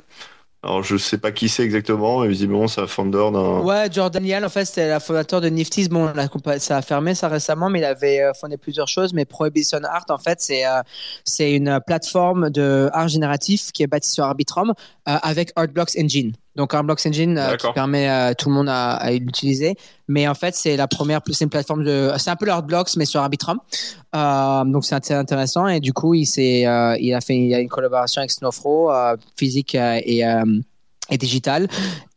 [0.63, 4.23] Alors je sais pas qui c'est exactement mais visiblement c'est un founder d'un Ouais, Jordan
[4.23, 5.89] Lial, en fait, c'était le fondateur de Nifty's.
[5.89, 6.27] Bon, la
[6.59, 9.13] ça a fermé ça récemment, mais il avait euh, fondé plusieurs choses.
[9.13, 10.81] Mais Prohibition Art, en fait, c'est euh,
[11.23, 14.73] c'est une plateforme de art génératif qui est bâtie sur Arbitrum euh,
[15.05, 16.33] avec Artblocks Engine.
[16.57, 19.75] Donc Artblocks Engine euh, qui permet à tout le monde à, à l'utiliser.
[20.07, 23.05] Mais en fait, c'est la première, c'est une plateforme de, c'est un peu l'Artblocks mais
[23.05, 23.59] sur Arbitrum.
[24.15, 27.47] Euh, donc c'est assez intéressant et du coup, il s'est, euh, il a fait, il
[27.47, 30.43] y a une collaboration avec Snowfro, euh, physique euh, et euh,
[31.09, 31.67] et digital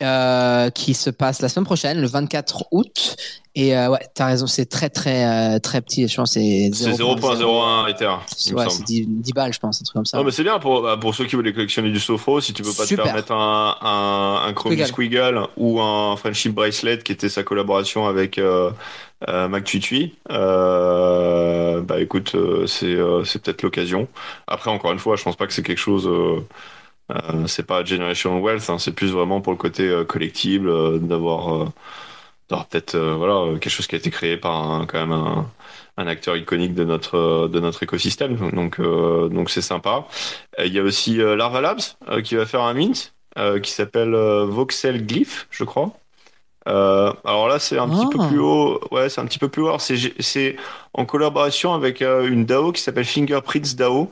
[0.01, 3.15] euh, qui se passe la semaine prochaine, le 24 août.
[3.53, 6.07] Et euh, ouais, t'as raison, c'est très très euh, très petit.
[6.07, 8.53] Je pense c'est c'est 0.01 0.01 Ether.
[8.53, 10.17] Ouais, c'est 10, 10 balles, je pense, un truc comme ça.
[10.17, 12.53] Non, mais c'est bien pour, bah, pour ceux qui veulent les collectionner du Sofro, si
[12.53, 13.03] tu peux pas Super.
[13.03, 14.87] te permettre un, un, un Chromie Squiggle.
[14.87, 18.71] Squiggle ou un Friendship Bracelet qui était sa collaboration avec euh,
[19.27, 22.35] euh, Mac Tutui, bah écoute,
[22.67, 24.07] c'est c'est peut-être l'occasion.
[24.47, 26.09] Après, encore une fois, je pense pas que c'est quelque chose.
[27.11, 30.97] Euh, c'est pas Generation Wealth, hein, c'est plus vraiment pour le côté euh, collectible, euh,
[30.99, 31.65] d'avoir euh,
[32.49, 35.49] peut-être euh, voilà quelque chose qui a été créé par un, quand même un,
[35.97, 38.35] un acteur iconique de notre de notre écosystème.
[38.51, 40.05] Donc donc c'est sympa.
[40.59, 41.81] Il y a aussi Larva Labs
[42.23, 43.13] qui va faire un mint
[43.63, 45.91] qui s'appelle Voxel Glyph, je crois.
[46.67, 48.27] Euh, alors là, c'est un petit peu Ah.
[48.27, 48.79] plus haut.
[48.91, 49.79] Ouais, c'est un petit peu plus haut.
[49.79, 50.55] C'est c'est
[50.93, 54.11] en collaboration avec euh, une DAO qui s'appelle Fingerprints DAO.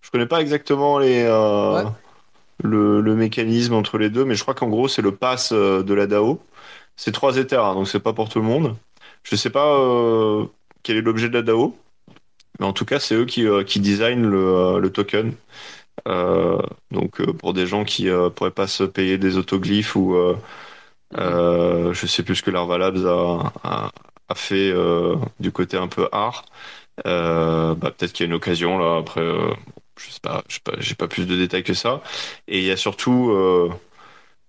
[0.00, 1.90] Je connais pas exactement les, euh, Ouais.
[2.62, 5.94] Le, mécanisme entre les deux, mais je crois qu'en gros, c'est le pass euh, de
[5.94, 6.40] la DAO.
[6.96, 8.76] C'est 3 Ethers, hein, donc c'est pas pour tout le monde.
[9.22, 10.46] Je sais pas euh,
[10.82, 11.76] quel est l'objet de la DAO,
[12.60, 15.34] mais en tout cas, c'est eux qui, euh, qui designent le, le token.
[16.90, 20.16] Donc pour des gens qui pourraient pas se payer des autoglyphes ou
[21.14, 23.52] je sais plus ce que Larva Labs a,
[24.28, 24.72] a, fait
[25.40, 26.46] du côté un peu art.
[27.04, 28.98] Bah, peut-être qu'il y a une occasion là.
[28.98, 29.22] Après,
[29.98, 30.42] je sais pas,
[30.78, 32.02] j'ai pas plus de détails que ça.
[32.48, 33.70] Et il y a surtout euh,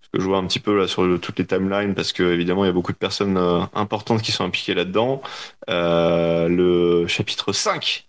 [0.01, 2.63] ce que je vois un petit peu là sur toutes les timelines parce que évidemment
[2.65, 5.21] il y a beaucoup de personnes euh, importantes qui sont impliquées là-dedans.
[5.69, 8.07] Euh, le chapitre 5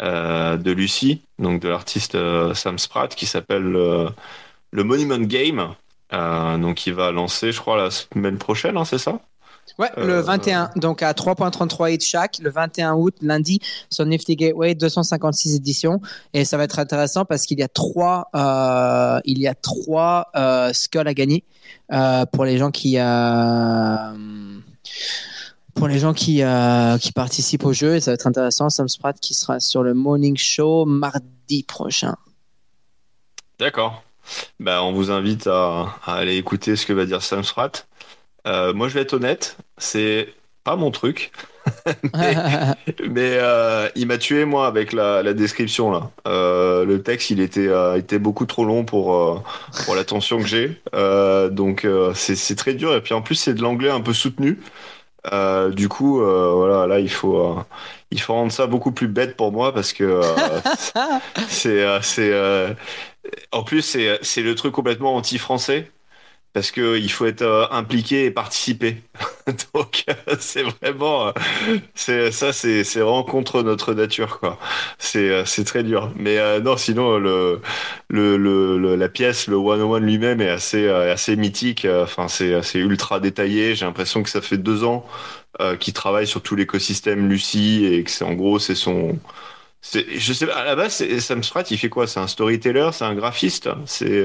[0.00, 2.16] euh, de Lucie, donc de l'artiste
[2.54, 5.74] Sam Spratt, qui s'appelle le Monument Game.
[6.12, 9.20] Donc il va lancer, je crois, la semaine prochaine, hein, c'est ça?
[9.78, 13.60] Ouais, Euh, le 21, donc à 3.33 ETH chaque, le 21 août, lundi,
[13.90, 16.00] sur Nifty Gateway, 256 éditions.
[16.32, 20.28] Et ça va être intéressant parce qu'il y a trois, euh, il y a trois
[20.34, 21.44] euh, skulls à gagner
[21.92, 24.58] euh, pour les gens qui, euh,
[25.74, 27.96] pour les gens qui, euh, qui participent au jeu.
[27.96, 28.70] Et ça va être intéressant.
[28.70, 32.16] Sam Spratt qui sera sur le Morning Show mardi prochain.
[33.58, 34.02] D'accord.
[34.58, 37.86] Bah, on vous invite à, à aller écouter ce que va dire Sam Spratt.
[38.46, 41.32] Euh, moi, je vais être honnête, c'est pas mon truc,
[43.10, 46.10] mais euh, il m'a tué moi avec la, la description là.
[46.26, 49.40] Euh, le texte, il était, euh, était beaucoup trop long pour euh,
[49.84, 52.94] pour l'attention que j'ai, Euh, donc euh, c'est très dur.
[52.94, 54.58] Et puis en plus, c'est de l'anglais un peu soutenu.
[55.32, 57.62] Euh, du coup, euh, voilà, là, il faut euh,
[58.12, 60.60] il faut rendre ça beaucoup plus bête pour moi parce que euh,
[61.48, 62.74] c'est euh, c'est euh,
[63.52, 65.90] en plus c'est c'est le truc complètement anti-français
[66.56, 69.02] parce que il faut être euh, impliqué et participer.
[69.74, 71.34] Donc euh, c'est vraiment
[72.06, 74.58] euh, ça c'est c'est vraiment contre notre nature quoi.
[74.98, 76.10] C'est c'est très dur.
[76.16, 77.60] Mais non sinon le
[78.08, 81.86] le, le, la pièce le 101 lui-même est assez assez mythique.
[82.02, 83.74] Enfin c'est c'est ultra détaillé.
[83.74, 85.06] J'ai l'impression que ça fait deux ans
[85.78, 89.18] qu'il travaille sur tout l'écosystème Lucie et que c'est en gros c'est son
[89.82, 92.08] je sais pas, à la base, Sam Spratt, il fait quoi?
[92.08, 94.24] C'est un storyteller, c'est un graphiste, c'est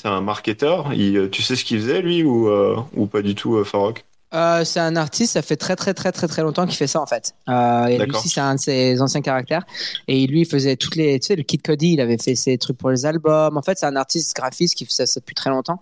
[0.00, 0.92] c'est un marketeur.
[0.94, 4.04] Il, tu sais ce qu'il faisait, lui, ou, euh, ou pas du tout, euh, Farok?
[4.32, 7.00] Euh, c'est un artiste, ça fait très très très très très longtemps qu'il fait ça
[7.00, 7.34] en fait.
[7.48, 9.64] Euh, et lui aussi, c'est un de ses anciens caractères.
[10.06, 12.58] Et lui, il faisait toutes les, tu sais, le Kid Cody, il avait fait ses
[12.58, 13.56] trucs pour les albums.
[13.56, 15.78] En fait, c'est un artiste graphiste qui fait ça depuis très longtemps,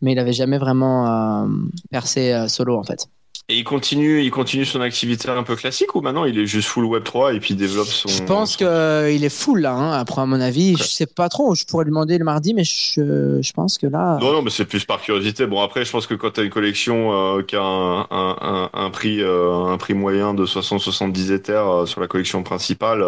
[0.00, 1.46] mais il avait jamais vraiment euh,
[1.90, 3.06] percé euh, solo en fait.
[3.50, 6.68] Et il continue, il continue son activité un peu classique ou maintenant il est juste
[6.68, 8.06] full Web 3 et puis il développe son.
[8.08, 9.72] Je pense que euh, est full là.
[9.72, 10.78] Hein, après, à mon avis, Ok.
[10.78, 11.56] je sais pas trop.
[11.56, 14.18] Je pourrais lui demander le mardi, mais je, je pense que là.
[14.20, 15.46] Non, non, mais c'est plus par curiosité.
[15.48, 18.36] Bon, après, je pense que quand tu as une collection euh, qui a un, un,
[18.40, 23.04] un, un prix, euh, un prix moyen de 60-70 Ethers euh, sur la collection principale,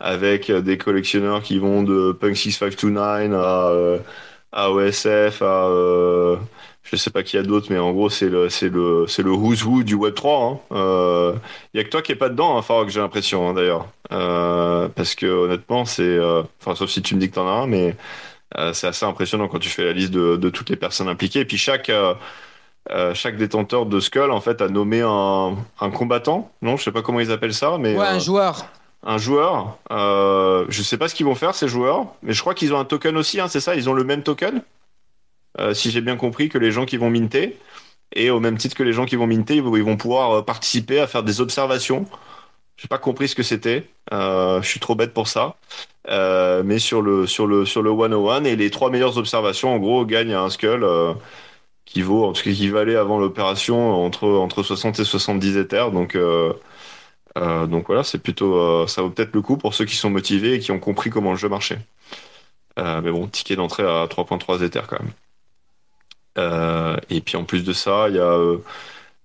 [0.00, 3.72] avec des collectionneurs qui vont de Punk 6529 à,
[4.50, 5.68] à OSF, à
[6.90, 9.22] je sais pas qui y a d'autres, mais en gros, c'est le, c'est le, c'est
[9.22, 10.44] le who's who du Web 3.
[10.46, 10.58] Hein.
[10.72, 11.34] Euh,
[11.74, 13.86] y a que toi qui est pas dedans, hein, Farok, j'ai l'impression, hein, d'ailleurs.
[14.12, 17.52] Euh, parce que honnêtement, c'est, euh, enfin, sauf si tu me dis que t'en as
[17.52, 17.96] un, mais
[18.58, 21.40] euh, c'est assez impressionnant quand tu fais la liste de, de toutes les personnes impliquées.
[21.40, 21.90] Et puis chaque,
[23.14, 26.50] chaque détenteur de Skull, en fait, a nommé un, un combattant.
[26.62, 28.66] Non, je sais pas comment ils appellent ça, mais ouais, un joueur.
[29.02, 29.76] un joueur.
[29.92, 32.78] Euh, je sais pas ce qu'ils vont faire ces joueurs, mais je crois qu'ils ont
[32.78, 33.40] un token aussi.
[33.40, 33.74] Hein, c'est ça?
[33.74, 34.62] Ils ont le même token,
[35.74, 37.56] si j'ai bien compris, que les gens qui vont minter.
[38.12, 41.00] Et au même titre que les gens qui vont minter, ils vont, pouvoir euh, participer
[41.00, 42.06] à faire des observations.
[42.76, 43.86] J'ai pas compris ce que c'était.
[44.12, 45.56] Euh, je suis trop bête pour ça.
[46.08, 49.78] Euh, mais sur le sur le sur le 101 et les trois meilleures observations, en
[49.78, 51.12] gros, gagnent un skull euh,
[51.84, 55.92] qui vaut en tout cas qui valait avant l'opération entre entre 60 et 70 Ethers.
[55.92, 56.52] Donc euh,
[57.38, 60.54] euh, voilà, c'est plutôt euh, ça vaut peut-être le coup pour ceux qui sont motivés
[60.54, 61.80] et qui ont compris comment le jeu marchait.
[62.78, 65.12] Euh, mais bon, ticket d'entrée à 3.3 Ethers quand même.
[66.38, 68.58] Euh, et puis en plus de ça, il y a euh,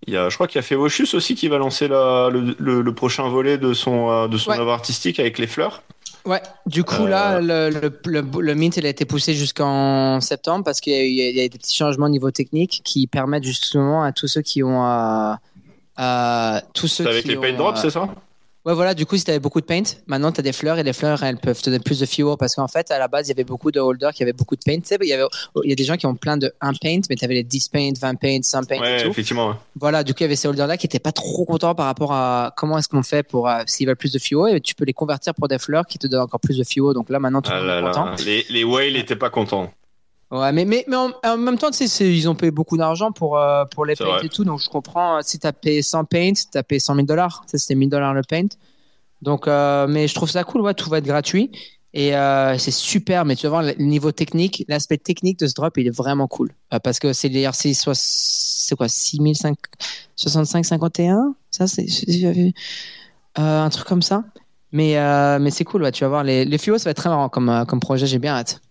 [0.08, 2.56] il y a, je crois qu'il y a Fevochus aussi qui va lancer la, le,
[2.60, 4.58] le, le prochain volet de son, euh, de son Ouais.
[4.60, 5.82] œuvre artistique avec les fleurs.
[6.26, 10.94] Ouais, du coup, Euh, là, le, Mint, il a été poussé jusqu'en septembre parce qu'il
[10.94, 14.42] y, y a des petits changements au niveau technique qui permettent justement à tous ceux
[14.42, 14.86] qui ont.
[14.86, 15.34] euh,
[16.00, 18.08] euh, tous ceux avec qui les paint ont, drops, c'est ça?
[18.66, 20.78] Ouais, voilà, du coup, si tu avais beaucoup de paint, maintenant tu as des fleurs
[20.80, 23.10] et les fleurs, elles peuvent te donner plus de fuel parce qu'en fait, à la
[23.10, 24.80] base, il y avait beaucoup de holders qui avaient beaucoup de paint.
[24.80, 25.26] Tu sais, il y, avait,
[25.66, 27.44] il y a des gens qui ont plein de 1 paint, mais tu avais les
[27.44, 29.10] 10 paint, 20 paint, 100 paint et Ouais, tout.
[29.10, 29.50] effectivement.
[29.50, 29.56] ouais.
[29.78, 32.14] Voilà, du coup, il y avait ces holders-là qui n'étaient pas trop contents par rapport
[32.14, 34.86] à comment est-ce qu'on fait pour euh, s'ils veulent plus de fuel et tu peux
[34.86, 36.94] les convertir pour des fleurs qui te donnent encore plus de fuel.
[36.94, 38.16] Donc là, maintenant, tout Ah le monde est content.
[38.26, 39.74] Les, les whales n'étaient pas contents.
[40.34, 43.12] Ouais, mais, mais, mais en, en même temps, tu sais, ils ont payé beaucoup d'argent
[43.12, 44.44] pour, euh, pour les paints et tout.
[44.44, 45.18] Donc, je comprends.
[45.18, 47.44] euh, Si tu as payé 100 paints, tu as payé 100 000 dollars.
[47.46, 48.48] Ça, c'était 1000 dollars le paint.
[49.22, 50.62] Donc, euh, mais je trouve ça cool.
[50.62, 51.52] Ouais, tout va être gratuit.
[51.94, 53.26] Et euh, c'est super.
[53.26, 56.28] Mais tu vas voir, le niveau technique, l'aspect technique de ce drop, il est vraiment
[56.28, 56.50] cool.
[56.84, 59.56] Parce que c'est les RC, c'est quoi, 65,
[60.66, 61.86] 51 Ça, c'est.
[63.36, 64.24] un truc comme ça.
[64.72, 64.96] Mais,
[65.40, 65.84] mais c'est cool.
[65.84, 68.08] Ouais, tu vas voir, les, les ça va être très marrant comme, comme projet.
[68.08, 68.63] J'ai bien hâte.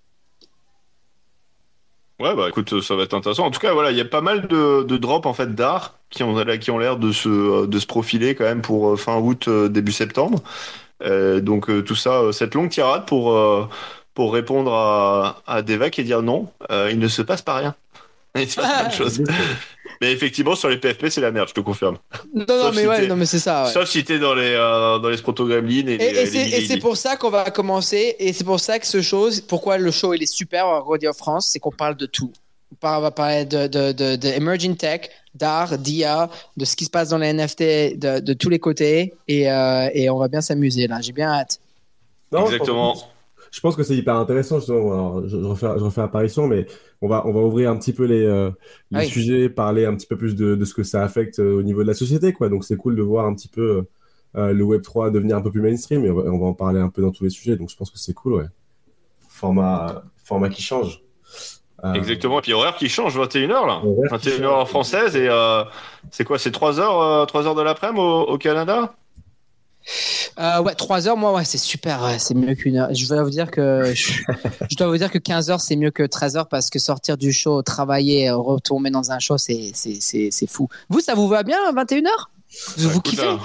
[2.23, 3.45] Ouais, bah écoute, ça va être intéressant.
[3.45, 5.99] En tout cas, voilà, il y a pas mal de, de drops en fait d'art
[6.09, 9.19] qui ont qui ont l'air de se de se profiler quand même pour euh, fin
[9.19, 10.41] août euh, début septembre.
[11.03, 13.69] Euh, donc euh, tout ça, euh, cette longue tirade pour euh,
[14.15, 17.75] pour répondre à à Devac et dire non, euh, il ne se passe pas rien.
[18.37, 19.25] Il se passe plein de choses.
[20.03, 21.97] Mais effectivement, sur les PFP, c'est la merde, je te confirme.
[22.35, 23.65] Non, non, Sauf mais si ouais, non, mais c'est ça.
[23.67, 23.71] ouais.
[23.71, 26.67] Sauf si t'es dans les euh, dans les Gremlin et, Et, c'est- et Milady.
[26.67, 29.93] c'est pour ça qu'on va commencer, et c'est pour ça que ce show, pourquoi le
[29.93, 32.33] show il est super à Radio France, c'est qu'on parle de tout.
[32.83, 35.03] On on va parler de, de, de, de emerging tech,
[35.37, 39.15] d'art, d'IA, de ce qui se passe dans les NFT, de, de tous les côtés,
[39.29, 41.01] et, euh, et on va bien s'amuser là.
[41.01, 41.61] J'ai bien hâte.
[42.33, 42.97] Non, Exactement.
[43.53, 44.93] Je pense que c'est hyper intéressant, justement.
[44.93, 46.67] Alors, je, je refais, je refais apparition, mais
[47.03, 48.51] on va, on va ouvrir un petit peu les, euh,
[48.91, 49.07] les Oui.
[49.07, 51.83] sujets, parler un petit peu plus de, de ce que ça affecte euh, au niveau
[51.83, 52.49] de la société, quoi.
[52.49, 53.85] Donc, c'est cool de voir un petit peu
[54.37, 56.81] euh, le Web3 devenir un peu plus mainstream et on va, on va en parler
[56.81, 57.57] un peu dans tous les sujets.
[57.57, 58.47] Donc, je pense que c'est cool, ouais.
[59.29, 61.03] Format, format qui change.
[61.85, 62.39] Euh, Exactement.
[62.39, 63.83] Et puis horaire qui change, 21h là.
[63.85, 64.45] Horaire qui 21h change.
[64.63, 65.65] en française et euh,
[66.11, 68.95] c'est quoi C'est 3 heures, euh, 3 heures de l'après-midi au, au Canada?
[70.39, 72.89] Euh, ouais, 3 heures, moi, ouais, c'est super, ouais, c'est mieux qu'une heure.
[72.95, 74.23] Je dois vous dire que, je,
[74.71, 77.17] je dois vous dire que 15 heures, c'est mieux que 13 heures parce que sortir
[77.17, 80.69] du show, travailler, retourner dans un show, c'est, c'est, c'est, c'est fou.
[80.89, 82.31] Vous, ça vous va bien, 21 heures?
[82.77, 83.23] Vous, vous Écoute, kiffez?
[83.27, 83.39] là,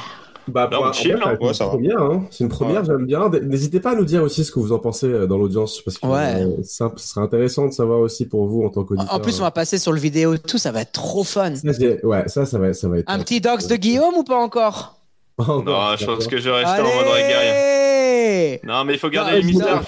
[0.48, 0.92] Bah, hein.
[0.94, 1.72] c'est une Ouais, ça va.
[1.72, 2.26] première, hein.
[2.32, 3.30] C'est une première, j'aime bien.
[3.44, 5.98] N'hésitez pas à nous dire aussi ce que vous en pensez euh, dans l'audience, parce
[5.98, 6.44] que Ouais.
[6.44, 9.14] euh, ça, ce serait intéressant de savoir aussi pour vous en tant qu'auditeur.
[9.14, 11.54] En plus, on va passer sur le vidéo et tout, ça va être trop fun.
[11.56, 11.64] Ça,
[12.04, 13.10] ouais, ça, ça va, ça va être.
[13.10, 14.97] Un petit dox de Guillaume ou pas encore?
[15.38, 18.60] Encore, Non, je pense que je vais rester en mode guerrier.
[18.64, 19.82] Non, mais il faut garder Non, les mystères.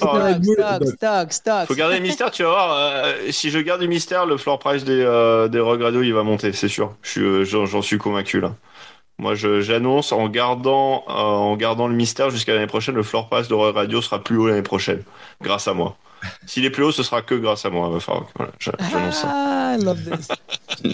[1.01, 2.71] Dox, Faut, garder les mystères, tu vas voir.
[2.73, 6.13] euh, si je garde les mystères, le floor price des, euh, des Rogue Radio, il
[6.13, 6.93] va monter, c'est sûr.
[7.01, 8.53] Je suis, euh, J'en suis convaincu là.
[9.17, 13.47] Moi, j'annonce en gardant, euh, en gardant le mystère jusqu'à l'année prochaine, le floor price
[13.49, 15.03] de Rogue Radio sera plus haut l'année prochaine,
[15.41, 15.97] grâce à moi.
[16.45, 18.27] S'il est plus haut, ce sera que grâce à moi, Farouk.
[18.35, 19.27] Voilà, je- j'annonce ça.
[19.31, 20.27] Ah, I love this.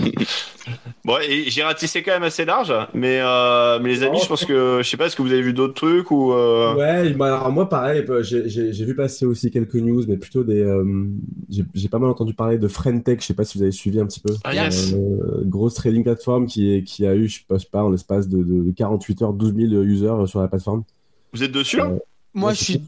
[1.04, 4.28] Bon, et j'ai ratissé quand même assez large, mais, euh, mais les amis, Non, je
[4.28, 6.34] pense que, je sais pas, est-ce que vous avez vu d'autres trucs ou.
[6.34, 10.44] euh, Ouais, bah, alors moi pareil, euh, j'ai vu passer aussi quelques news, mais plutôt
[10.44, 10.62] des.
[10.62, 10.84] euh,
[11.76, 14.08] j'ai pas mal entendu parler de Friendtech, je sais pas si vous avez suivi un
[14.08, 14.34] petit peu.
[14.44, 14.94] Ah, yes.
[14.94, 18.42] Euh, grosse trading plateforme qui, est, qui a eu, je sais pas, en l'espace de,
[18.44, 20.84] de 48 heures, 12 000 users sur la plateforme.
[21.34, 22.00] Vous êtes dessus hein Euh,
[22.34, 22.82] Moi, je suis,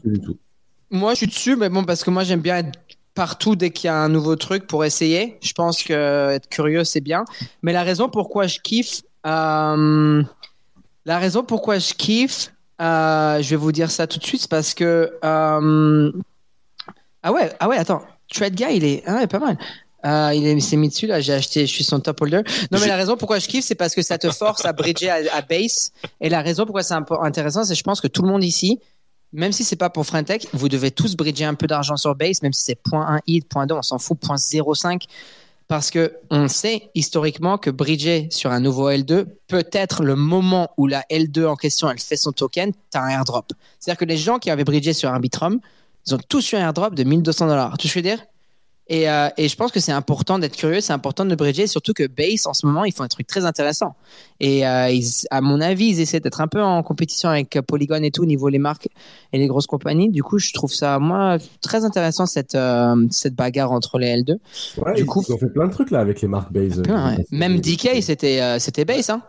[0.90, 2.72] moi, je suis dessus, mais bon, parce que moi, j'aime bien être
[3.18, 5.38] partout dès qu'il y a un nouveau truc pour essayer.
[5.42, 7.24] Je pense que être curieux, c'est bien.
[7.62, 10.22] Mais la raison pourquoi je kiffe, euh,
[11.04, 14.50] la raison pourquoi je kiffe, euh, je vais vous dire ça tout de suite, c'est
[14.50, 16.12] parce que, euh,
[17.24, 18.02] ah ouais, ah ouais, attends,
[18.32, 19.58] Trade Guy, il est, ah ouais, pas mal.
[20.06, 22.42] Euh, il est- il s'est mis dessus là, j'ai acheté, je suis son top holder.
[22.70, 25.10] Non mais la raison pourquoi je kiffe, c'est parce que ça te force à bridger
[25.10, 25.90] à, à base.
[26.20, 28.78] Et la raison pourquoi c'est intéressant, c'est je pense que tout le monde ici,
[29.32, 32.42] même si c'est pas pour Frentech, vous devez tous bridger un peu d'argent sur base,
[32.42, 35.04] même si c'est 0.1 ETH, 0.2, on s'en fout, 0.05.
[35.68, 40.70] Parce que on sait historiquement que bridger sur un nouveau L2 peut être le moment
[40.78, 43.52] où la L2 en question elle fait son token, tu as un airdrop.
[43.78, 45.60] C'est-à-dire que les gens qui avaient bridgé sur Arbitrum,
[46.06, 47.76] ils ont tous eu un airdrop de 1200 dollars.
[47.76, 48.18] Tu veux dire?
[48.88, 51.92] Et, euh, et je pense que c'est important d'être curieux, c'est important de bridger, surtout
[51.92, 53.94] que Base en ce moment ils font un truc très intéressant.
[54.40, 58.02] Et euh, ils- à mon avis, ils essaient d'être un peu en compétition avec Polygon
[58.02, 58.88] et tout au niveau les marques
[59.32, 60.08] et les grosses compagnies.
[60.10, 64.38] Du coup, je trouve ça moi très intéressant cette euh, cette bagarre entre les L2.
[64.78, 66.82] Ouais, Du ils, coup- ils ont fait plein de trucs là avec les marques base.
[66.82, 67.24] Plein, ouais.
[67.30, 69.22] Même DK c'était euh, c'était Base hein.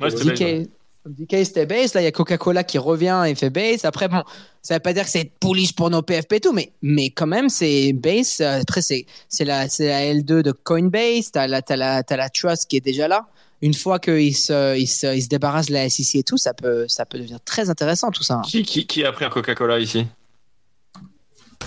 [0.00, 0.68] Ouais, DK,
[1.06, 1.94] DK c'était base.
[1.94, 3.84] Là, il y a Coca-Cola qui revient et fait base.
[3.84, 4.22] Après, bon,
[4.62, 7.26] ça veut pas dire que c'est bullish pour nos PFP et tout, mais, mais quand
[7.26, 8.40] même, c'est base.
[8.40, 11.30] Après, c'est, c'est la, c'est la L2 de Coinbase.
[11.32, 13.26] T'as la, t'as la, t'as la Trust qui est déjà là.
[13.62, 16.54] Une fois qu'ils se, ils se, ils se débarrassent de la SEC et tout, ça
[16.54, 18.40] peut, ça peut devenir très intéressant, tout ça.
[18.44, 20.06] Qui, qui, qui a pris un Coca-Cola ici?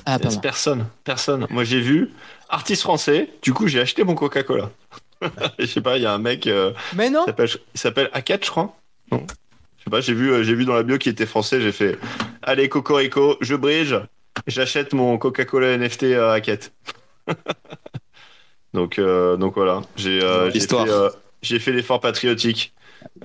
[0.06, 0.30] Ah, pas.
[0.42, 1.46] Personne, personne.
[1.50, 2.12] Moi j'ai vu
[2.50, 3.30] artiste français.
[3.42, 4.72] Du coup j'ai acheté mon Coca-Cola.
[5.60, 8.50] Je sais pas, il y a un mec, euh, Mais non, il s'appelle- A4 je
[8.50, 8.76] crois.
[9.14, 9.26] Non.
[9.78, 11.59] Je sais pas, j'ai vu, euh, j'ai vu dans la bio qui était français.
[11.61, 11.97] J'ai fait,
[12.41, 13.93] allez Cocorico, je bridge,
[14.47, 16.72] j'achète mon Coca-Cola NFT à A4.
[18.74, 20.86] donc, euh, donc voilà, j'ai, euh, j'ai L'histoire.
[20.86, 20.91] fait,
[21.55, 22.74] euh, fait l'effort patriotique.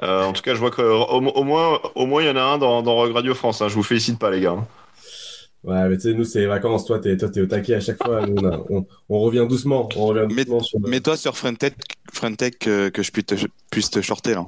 [0.02, 2.42] Euh, en tout cas, je vois qu'au au moins, au moins, il y en a
[2.42, 3.62] un dans, dans Rogue Radio France.
[3.62, 3.68] hein.
[3.68, 4.56] Je vous félicite pas, les gars.
[5.64, 6.84] Ouais, mais tu sais, nous, c'est les vacances.
[6.84, 8.22] Toi, t'es, toi, t'es au taquet à chaque fois.
[8.28, 9.88] On, a- on, on revient doucement.
[9.96, 10.80] On revient Mais- doucement sur.
[10.80, 11.74] Mets-toi sur Frentech,
[12.12, 13.34] Frentech que, que je puisse te,
[13.70, 14.46] puisse te shorter là.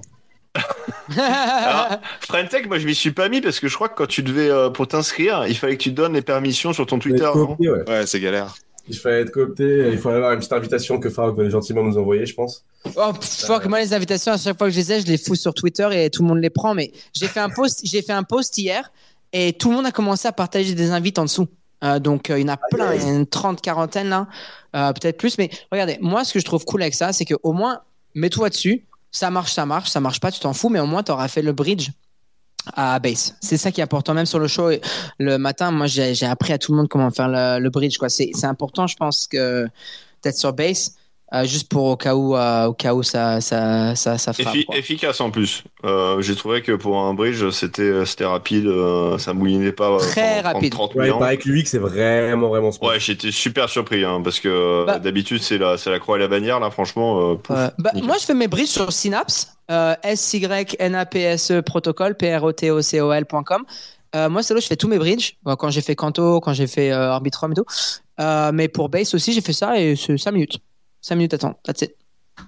[1.17, 4.23] Alors, Frentech, moi je m'y suis pas mis parce que je crois que quand tu
[4.23, 7.31] devais euh, pour t'inscrire, il fallait que tu donnes les permissions sur ton Twitter.
[7.35, 7.89] non ouais.
[7.89, 8.55] Ouais, c'est galère.
[8.89, 9.91] Il fallait être coopté.
[9.93, 12.65] Il fallait avoir une petite invitation que Farouk venait gentiment nous envoyer, je pense.
[12.97, 15.19] Oh, pff, fuck, moi, les invitations, à chaque fois que je les ai, je les
[15.19, 16.75] fous sur Twitter et tout le monde les prend.
[16.75, 18.91] Mais j'ai fait un post, j'ai fait un post hier
[19.33, 21.47] et tout le monde a commencé à partager des invites en dessous.
[21.85, 24.09] Euh, donc, euh, il y en a plein, il y en a une trente, quarantaine
[24.09, 24.27] là,
[24.75, 25.39] euh, peut-être plus.
[25.39, 27.81] Mais regardez, moi, ce que je trouve cool avec ça, c'est que au moins,
[28.15, 28.87] mets-toi dessus.
[29.13, 29.91] Ça marche, ça marche.
[29.91, 30.69] Ça marche pas, tu t'en fous.
[30.69, 31.91] Mais au moins, tu auras fait le bridge
[32.75, 33.37] à base.
[33.41, 34.15] C'est ça qui est important.
[34.15, 34.71] Même sur le show,
[35.19, 37.99] le matin, moi, j'ai appris à tout le monde comment faire le, bridge.
[37.99, 38.09] quoi.
[38.09, 39.67] C'est c'est important, je pense, que
[40.23, 40.95] d'être sur base.
[41.33, 44.55] Euh, juste pour au cas où, euh, au cas où ça, ça, ça, ça frappe.
[44.55, 44.77] Effi- quoi.
[44.77, 45.63] efficace en plus.
[45.85, 49.97] Euh, J'ai trouvé que pour un bridge, c'était c'était rapide, euh, ça moulinait pas.
[49.99, 50.73] Très rapide.
[50.73, 51.19] 30 Ouais, il millions.
[51.19, 52.91] paraît que l'UX, c'est vraiment, vraiment smooth.
[52.91, 56.21] Ouais, j'étais super surpris hein, parce que Bah- d'habitude c'est la c'est la croix et
[56.21, 57.33] la bannière là, franchement.
[57.33, 57.57] euh, pouf.
[57.79, 63.65] Bah, moi, je fais mes bridges sur Synapse, euh, S-Y-N-A-P-S-E protocole, P-R-O-T-O-C-O-L.com.
[64.17, 65.35] Euh, moi, c'est là où je fais tous mes bridges.
[65.47, 67.65] Euh, Quand j'ai fait Canto, quand j'ai fait euh, Arbitrum et tout.
[68.21, 70.59] Euh, mais pour Base aussi, j'ai fait ça et c'est 5 minutes.
[71.01, 71.59] 5 minutes à temps.
[71.65, 71.97] That's it.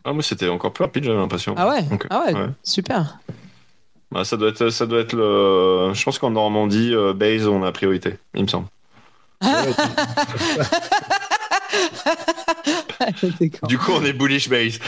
[0.05, 1.55] Ah, moi c'était encore plus rapide, j'avais l'impression.
[1.57, 2.49] Ah ouais, ah ouais, ouais.
[2.63, 3.19] super.
[4.11, 5.93] Bah, ça doit être ça doit être le.
[5.95, 8.67] Je pense qu'en Normandie, euh, base on a priorité, il me semble.
[13.69, 14.79] Du coup, on est bullish base.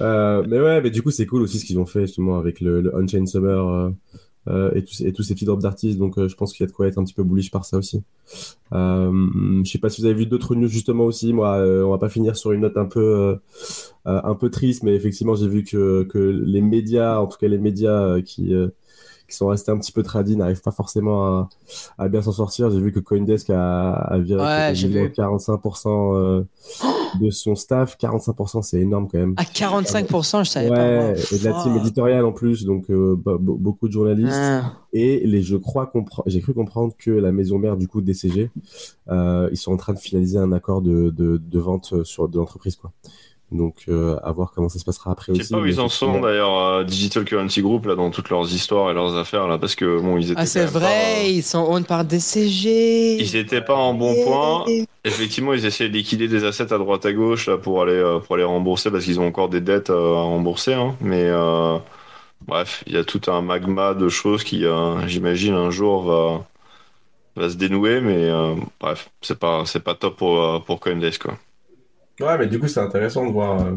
[0.00, 2.60] Euh, mais ouais, mais du coup, c'est cool aussi ce qu'ils ont fait justement avec
[2.60, 3.90] le, le Unchained Summer euh,
[4.48, 5.98] euh, et, tous, et tous ces petits drops d'artistes.
[5.98, 7.64] Donc, euh, je pense qu'il y a de quoi être un petit peu bullish par
[7.64, 8.02] ça aussi.
[8.72, 11.32] Euh, je sais pas si vous avez vu d'autres news justement aussi.
[11.32, 13.34] Moi, euh, on va pas finir sur une note un peu euh,
[14.06, 17.48] euh, un peu triste, mais effectivement, j'ai vu que que les médias, en tout cas
[17.48, 18.52] les médias qui
[19.34, 21.48] qui sont restés un petit peu tradis n'arrivent pas forcément à,
[21.98, 22.70] à bien s'en sortir.
[22.70, 25.48] J'ai vu que Coindesk a, a viré Ouais, j'ai quasiment vu.
[25.48, 26.42] 45% euh,
[27.20, 27.96] de son staff.
[28.00, 29.34] 45%, c'est énorme quand même.
[29.36, 30.76] À 45%, je savais Ouais,
[31.14, 31.34] pas.
[31.34, 31.80] et de la team Fuck.
[31.82, 34.30] éditoriale en plus, donc euh, be- beaucoup de journalistes.
[34.32, 34.72] Ah.
[34.92, 35.92] Et les, je crois
[36.26, 38.50] j'ai cru comprendre que la maison mère du coup DCG,
[39.10, 42.38] euh, ils sont en train de finaliser un accord de, de, de vente sur de
[42.38, 42.92] l'entreprise quoi.
[43.52, 45.48] Donc euh, à voir comment ça se passera après Je aussi.
[45.48, 48.52] sais pas où ils en sont d'ailleurs, euh, Digital Currency Group là dans toutes leurs
[48.52, 50.40] histoires et leurs affaires là, parce que bon ils étaient.
[50.40, 53.16] Ah, c'est vrai, pas, euh, ils sont owned par DCG.
[53.20, 54.64] Ils étaient pas en bon point.
[55.04, 58.18] Effectivement, ils essaient de liquider des assets à droite à gauche là pour aller euh,
[58.18, 60.74] pour aller rembourser parce qu'ils ont encore des dettes euh, à rembourser.
[60.74, 60.96] Hein.
[61.00, 61.78] Mais euh,
[62.46, 66.46] bref, il y a tout un magma de choses qui, euh, j'imagine, un jour va
[67.36, 68.00] va se dénouer.
[68.00, 71.38] Mais euh, bref, c'est pas c'est pas top pour pour Coindesk quoi.
[72.20, 73.72] Ouais, mais du coup c'est intéressant de voir euh,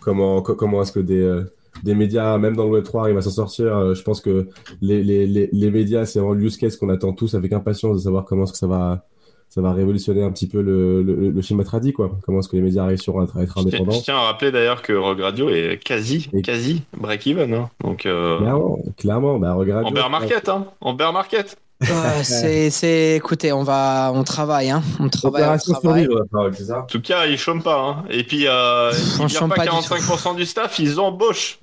[0.00, 1.42] comment co- comment est-ce que des euh,
[1.84, 3.74] des médias, même dans le Web 3, arrivent à s'en sortir.
[3.76, 4.48] Euh, je pense que
[4.82, 7.96] les, les, les, les médias, c'est vraiment le use case qu'on attend tous avec impatience
[7.96, 9.06] de savoir comment est-ce que ça va,
[9.48, 12.18] ça va révolutionner un petit peu le, le, le schéma tradit, quoi.
[12.26, 13.92] Comment est-ce que les médias réussiront à être, à être indépendants.
[13.92, 17.54] je tiens à rappeler d'ailleurs que Rogue Radio est quasi Et- quasi break even.
[17.54, 17.70] Hein.
[17.84, 19.86] Donc Clairement, clairement, bah, regarde.
[19.86, 20.66] en bear market, hein.
[20.80, 21.56] En bear market.
[22.24, 24.82] C'est, c'est, écoutez, on va, on travaille, hein.
[24.98, 26.04] On travaille, on travaille.
[26.04, 26.80] survivre, Farouk, c'est ça?
[26.80, 27.80] En tout cas, ils chôment pas.
[27.80, 28.04] Hein.
[28.10, 31.58] Et puis, euh, ils chôme pas pas du 45% du staff, ils embauchent.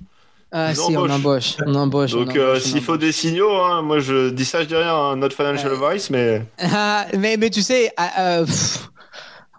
[0.50, 1.10] Ah, Ils si, on embauchent.
[1.10, 2.16] embauche, on embauche.
[2.16, 2.98] on Donc, euh, embauche, on s'il faut embauche.
[2.98, 6.42] des signaux, hein, moi je dis ça, je dis rien, hein, not financial advice, mais
[6.58, 8.90] Ah, mais, mais tu sais, ah, euh, pff,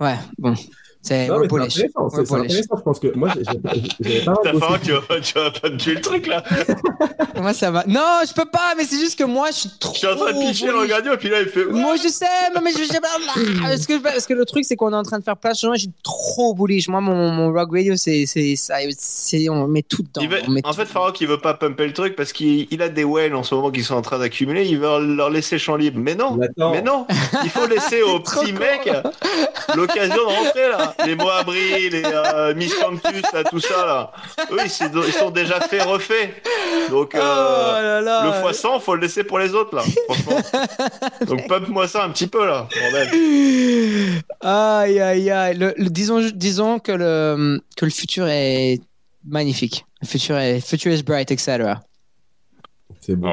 [0.01, 0.55] ouais, bon,
[1.02, 1.78] c'est mais c'est bullish.
[1.78, 2.52] intéressant, c'est c'est bullish.
[2.52, 5.76] intéressant, je pense que moi, j'ai- pas t'as faim, tu vas, tu vas pas te
[5.78, 6.43] tuer le truc là.
[7.36, 7.84] Moi, ça va.
[7.88, 9.93] Non, je peux pas, mais c'est juste que moi, je suis trop.
[9.93, 11.66] Je suis en train de pitcher le radio, et puis là il fait.
[11.66, 13.08] Moi, je sais, mais mais je sais pas.
[13.62, 15.64] Parce que, parce que le truc, c'est qu'on est en train de faire place.
[15.64, 16.88] Moi, je suis trop bullish.
[16.89, 20.28] Moi, mon, mon rock radio, c'est, c'est, ça, c'est, on met tout dedans.
[20.28, 22.82] Veut- met En tout fait, Farok, il veut pas pumper le truc parce qu'il il
[22.82, 24.66] a des whales en ce moment qui sont en train d'accumuler.
[24.68, 26.00] Il veut leur laisser champ libre.
[26.02, 26.72] Mais non, Attends.
[26.72, 27.08] mais non,
[27.43, 28.60] il faut laisser petits con.
[28.60, 28.91] mecs
[29.76, 30.89] l'occasion de rentrer là.
[31.06, 34.12] Les Moabri, les euh, Miss Campus, là, tout ça là.
[34.52, 36.44] Eux, ils, sont- ils sont déjà faits, refaits.
[36.90, 38.26] Donc, euh, Oh là là.
[38.26, 39.84] le fois 100, faut le laisser pour les autres là.
[40.08, 40.42] Franchement.
[41.28, 42.68] Donc, pump-moi ça un petit peu là.
[42.92, 43.10] Bordel.
[44.42, 45.58] Aïe, aïe, aïe.
[45.58, 48.80] Le, le- disons, disons que le, que le futur est
[49.26, 49.86] magnifique.
[50.02, 51.74] Le futur est, future is bright, etc.
[53.02, 53.32] C'est bon.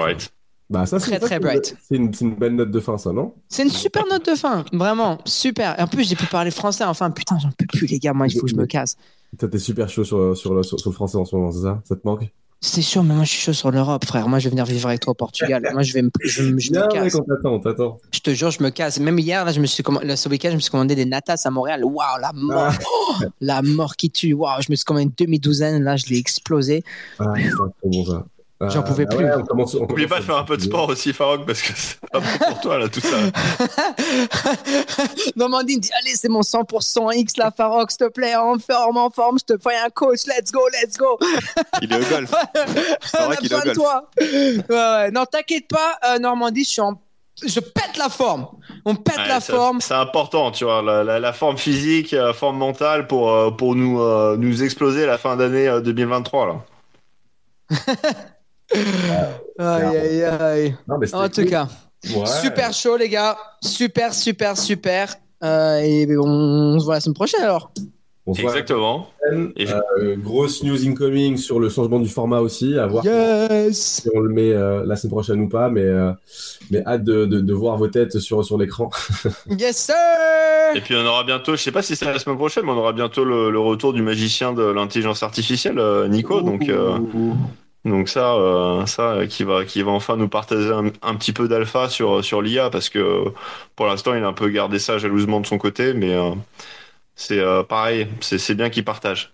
[0.68, 1.76] Bah, ça, Très, très bright.
[1.88, 3.34] C'est une, belle note de fin, ça, non?
[3.48, 5.78] C'est une super note de fin, vraiment, super.
[5.78, 8.26] Et en plus, j'ai pu parler français, enfin, putain, j'en peux plus, les gars, moi,
[8.26, 8.96] il faut que je me casse.
[9.38, 11.80] T'es super chaud sur, sur, le, sur, sur le français en ce moment, c'est ça?
[11.84, 12.28] Ça te manque?
[12.60, 14.28] C'est sûr, mais moi, je suis chaud sur l'Europe, frère.
[14.28, 15.62] Moi, je vais venir vivre avec toi au Portugal.
[15.72, 17.04] Moi, je vais me, je, me- je me Viens, casse.
[17.04, 17.98] mec, on t'attend, on t'attend.
[18.12, 18.98] Je te jure, je me casse.
[18.98, 21.42] Même hier, là, je me suis commandé, ce week-end, je me suis commandé des natas
[21.44, 21.84] à Montréal.
[21.84, 22.72] Waouh, la mort.
[22.90, 24.32] Oh, la mort qui tue.
[24.32, 25.82] Waouh, je me suis commandé une demi-douzaine.
[25.84, 26.82] Là, je l'ai explosé.
[27.18, 28.24] Ah, c'est trop bon, ça.
[28.59, 29.24] J'en pouvais bah plus.
[29.26, 31.44] ouais, on commence- on N'oublie commence pas de faire un peu de sport aussi, Farok,
[31.44, 33.09] parce que c'est pas bon pour toi, là, tout ça.
[35.36, 38.96] Normandie me dit Allez, c'est mon 100% X là, Farok, s'il te plaît, en forme,
[38.96, 41.18] en forme, je te fais un coach, let's go, let's go.
[41.82, 42.32] Il est au golf.
[43.20, 43.74] On vrai qu'il est au golf.
[43.74, 44.09] toi.
[44.18, 45.11] Ouais, ouais.
[45.11, 46.98] Non, t'inquiète pas, euh, Normandie, je suis en.
[47.46, 48.46] Je pète la forme.
[48.86, 49.82] On pète Ouais, la ça- forme.
[49.82, 53.74] C'est important, tu vois, la, la- la forme physique, la forme mentale pour, euh, pour
[53.74, 56.54] nous, euh, nous exploser à la fin d'année euh, 2023, là.
[59.58, 60.76] Aïe, aïe, aïe.
[60.88, 61.50] Non, mais c'était En tout cool.
[61.50, 61.68] cas,
[62.14, 62.26] Ouais.
[62.42, 63.36] super chaud, les gars.
[63.62, 65.14] Super, super, super.
[65.42, 67.70] Euh, et on, on se voit la semaine prochaine alors.
[68.28, 69.06] On se Exactement.
[69.56, 74.02] Et Euh, grosse news incoming sur le changement du format aussi, à voir Yes!
[74.02, 76.10] si on le met euh, la semaine prochaine ou pas, mais, euh,
[76.70, 78.90] mais hâte de, de, de voir vos têtes sur, sur l'écran.
[79.58, 79.94] Yes, sir!
[80.74, 82.78] Et puis on aura bientôt, je sais pas si c'est la semaine prochaine, mais on
[82.78, 86.40] aura bientôt le, le retour du magicien de l'intelligence artificielle, Nico.
[86.42, 86.98] Donc, euh,
[87.87, 91.32] donc ça, euh, ça euh, qui va, qui va enfin nous partager un, un petit
[91.32, 93.30] peu d'alpha sur sur l'IA, parce que euh,
[93.76, 96.32] pour l'instant il a un peu gardé ça jalousement de son côté, mais euh,
[97.14, 99.32] c'est euh, pareil, c'est c'est bien qu'il partage.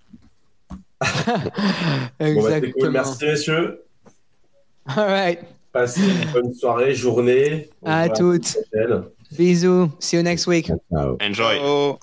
[1.00, 1.08] Bon,
[2.18, 2.72] bah, Exactement.
[2.78, 2.90] cool.
[2.90, 3.82] Merci, messieurs.
[4.86, 5.40] All right.
[5.72, 7.70] Passez une bonne soirée, journée.
[7.82, 8.56] On À toutes.
[9.32, 9.90] Bisous.
[9.98, 10.70] See you next week.
[11.20, 11.58] Enjoy.
[11.62, 11.98] Oh.